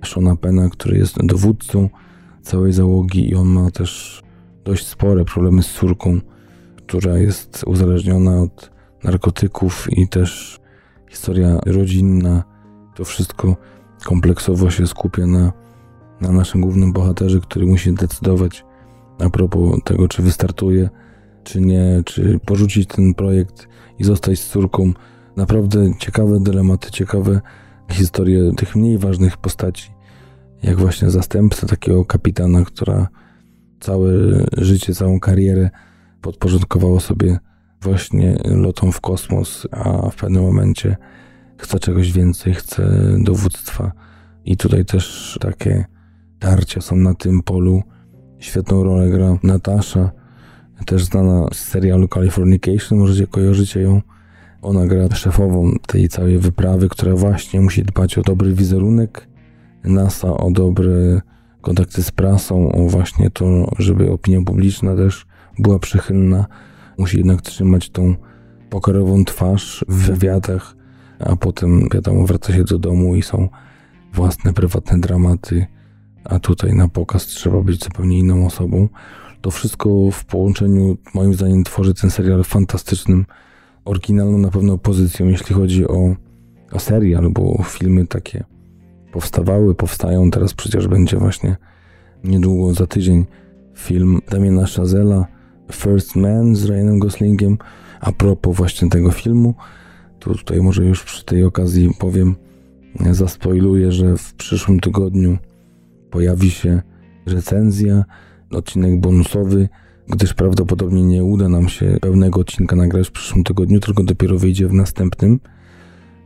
[0.04, 1.88] Shona Pena, który jest dowódcą
[2.42, 4.22] całej załogi i on ma też
[4.64, 6.20] dość spore problemy z córką,
[6.76, 8.71] która jest uzależniona od
[9.04, 10.60] narkotyków i też
[11.10, 12.44] historia rodzinna.
[12.94, 13.56] To wszystko
[14.04, 15.52] kompleksowo się skupia na,
[16.20, 18.64] na naszym głównym bohaterze, który musi decydować
[19.18, 20.90] a propos tego, czy wystartuje,
[21.44, 24.92] czy nie, czy porzucić ten projekt i zostać z córką.
[25.36, 27.40] Naprawdę ciekawe dylematy, ciekawe
[27.90, 29.90] historie tych mniej ważnych postaci,
[30.62, 33.08] jak właśnie zastępca takiego kapitana, która
[33.80, 34.12] całe
[34.52, 35.70] życie, całą karierę
[36.20, 37.38] podporządkowała sobie
[37.82, 40.96] właśnie lotom w kosmos, a w pewnym momencie
[41.56, 43.92] chce czegoś więcej, chce dowództwa.
[44.44, 45.84] I tutaj też takie
[46.38, 47.82] tarcia są na tym polu.
[48.38, 50.10] Świetną rolę gra Natasza,
[50.86, 54.02] też znana z serialu Californication, możecie kojarzycie ją.
[54.62, 59.28] Ona gra szefową tej całej wyprawy, która właśnie musi dbać o dobry wizerunek
[59.84, 61.20] NASA, o dobre
[61.60, 63.44] kontakty z prasą, o właśnie to,
[63.78, 65.26] żeby opinia publiczna też
[65.58, 66.46] była przychylna.
[66.98, 68.14] Musi jednak trzymać tą
[68.70, 70.76] pokorową twarz w wywiadach,
[71.18, 73.48] a potem wiadomo wraca się do domu i są
[74.12, 75.66] własne prywatne dramaty,
[76.24, 78.88] a tutaj na pokaz trzeba być zupełnie inną osobą.
[79.40, 83.26] To wszystko w połączeniu, moim zdaniem, tworzy ten serial fantastycznym,
[83.84, 86.16] oryginalną na pewno pozycją, jeśli chodzi o,
[86.72, 88.44] o serial, bo filmy takie
[89.12, 90.30] powstawały, powstają.
[90.30, 91.56] Teraz przecież będzie właśnie
[92.24, 93.26] niedługo, za tydzień,
[93.74, 95.26] film Damiena Chazela
[95.74, 97.58] First Man z Ryanem Goslingiem.
[98.00, 99.54] A propos właśnie tego filmu,
[100.18, 102.36] to tutaj może już przy tej okazji powiem,
[103.10, 105.38] zaspoiluję, że w przyszłym tygodniu
[106.10, 106.82] pojawi się
[107.26, 108.04] recenzja,
[108.50, 109.68] odcinek bonusowy,
[110.08, 114.68] gdyż prawdopodobnie nie uda nam się pełnego odcinka nagrać w przyszłym tygodniu, tylko dopiero wyjdzie
[114.68, 115.40] w następnym.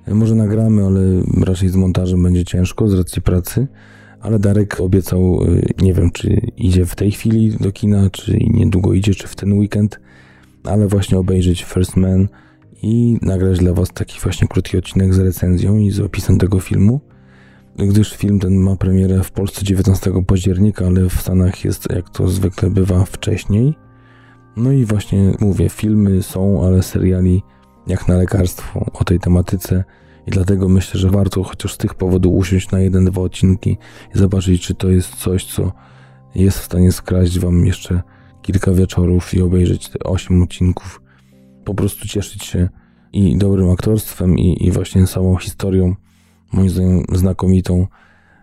[0.08, 1.00] Może nagramy, ale
[1.44, 3.66] raczej z montażem będzie ciężko z racji pracy.
[4.20, 8.92] Ale Darek obiecał, y, nie wiem czy idzie w tej chwili do kina, czy niedługo
[8.92, 10.00] idzie, czy w ten weekend,
[10.64, 12.28] ale właśnie obejrzeć First Man
[12.82, 17.00] i nagrać dla Was taki właśnie krótki odcinek z recenzją i z opisem tego filmu.
[17.78, 22.28] Gdyż film ten ma premierę w Polsce 19 października, ale w Stanach jest jak to
[22.28, 23.74] zwykle bywa wcześniej.
[24.56, 27.42] No i właśnie mówię, filmy są, ale seriali
[27.86, 29.84] jak na lekarstwo o tej tematyce
[30.26, 33.78] i dlatego myślę, że warto chociaż z tych powodów usiąść na jeden, dwa odcinki
[34.14, 35.72] i zobaczyć, czy to jest coś, co
[36.34, 38.02] jest w stanie skraść wam jeszcze
[38.42, 41.02] kilka wieczorów i obejrzeć te osiem odcinków.
[41.64, 42.68] Po prostu cieszyć się
[43.12, 45.94] i dobrym aktorstwem, i, i właśnie samą historią,
[46.52, 47.86] moim zdaniem znakomitą,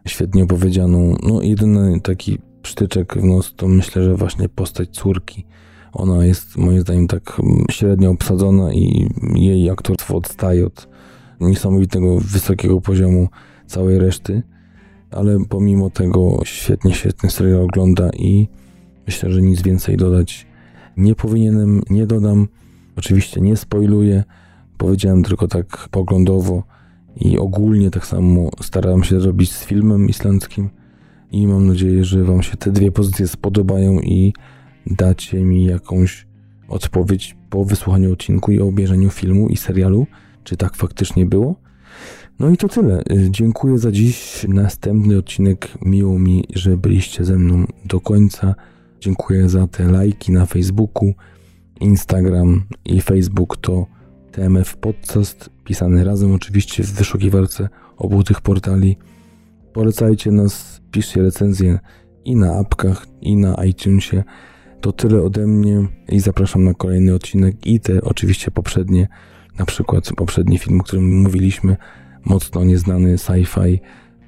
[0.07, 1.15] świetnie opowiedzianą.
[1.23, 5.45] No jedyny taki przytyczek w nos to myślę, że właśnie postać córki.
[5.93, 10.87] Ona jest moim zdaniem tak średnio obsadzona i jej aktorstwo odstaje od
[11.49, 13.27] niesamowitego, wysokiego poziomu
[13.67, 14.43] całej reszty,
[15.11, 18.47] ale pomimo tego świetnie się ten serial ogląda i
[19.07, 20.47] myślę, że nic więcej dodać
[20.97, 22.47] nie powinienem, nie dodam.
[22.97, 24.23] Oczywiście nie spoiluję,
[24.77, 26.63] powiedziałem tylko tak poglądowo
[27.15, 30.69] i ogólnie tak samo starałem się zrobić z filmem islandzkim
[31.31, 34.33] i mam nadzieję, że Wam się te dwie pozycje spodobają i
[34.87, 36.27] dacie mi jakąś
[36.67, 40.07] odpowiedź po wysłuchaniu odcinku i obejrzeniu filmu i serialu
[40.43, 41.55] czy tak faktycznie było.
[42.39, 43.01] No i to tyle.
[43.11, 44.45] Y, dziękuję za dziś.
[44.47, 45.67] Następny odcinek.
[45.81, 48.55] Miło mi, że byliście ze mną do końca.
[48.99, 51.13] Dziękuję za te lajki na Facebooku.
[51.79, 53.87] Instagram i Facebook to
[54.31, 58.97] TMF Podcast, pisany razem oczywiście w wyszukiwarce obu tych portali.
[59.73, 61.79] Polecajcie nas, piszcie recenzje
[62.25, 64.23] i na apkach, i na iTunesie.
[64.81, 69.07] To tyle ode mnie i zapraszam na kolejny odcinek i te oczywiście poprzednie
[69.59, 71.77] na przykład poprzedni film, o którym mówiliśmy,
[72.25, 73.79] mocno nieznany sci-fi,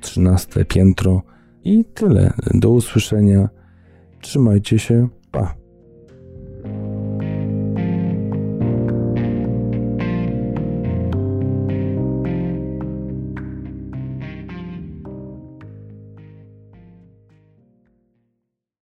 [0.02, 1.22] 13 piętro
[1.64, 2.34] i tyle.
[2.54, 3.50] Do usłyszenia.
[4.22, 5.08] Trzymajcie się.
[5.32, 5.65] Pa.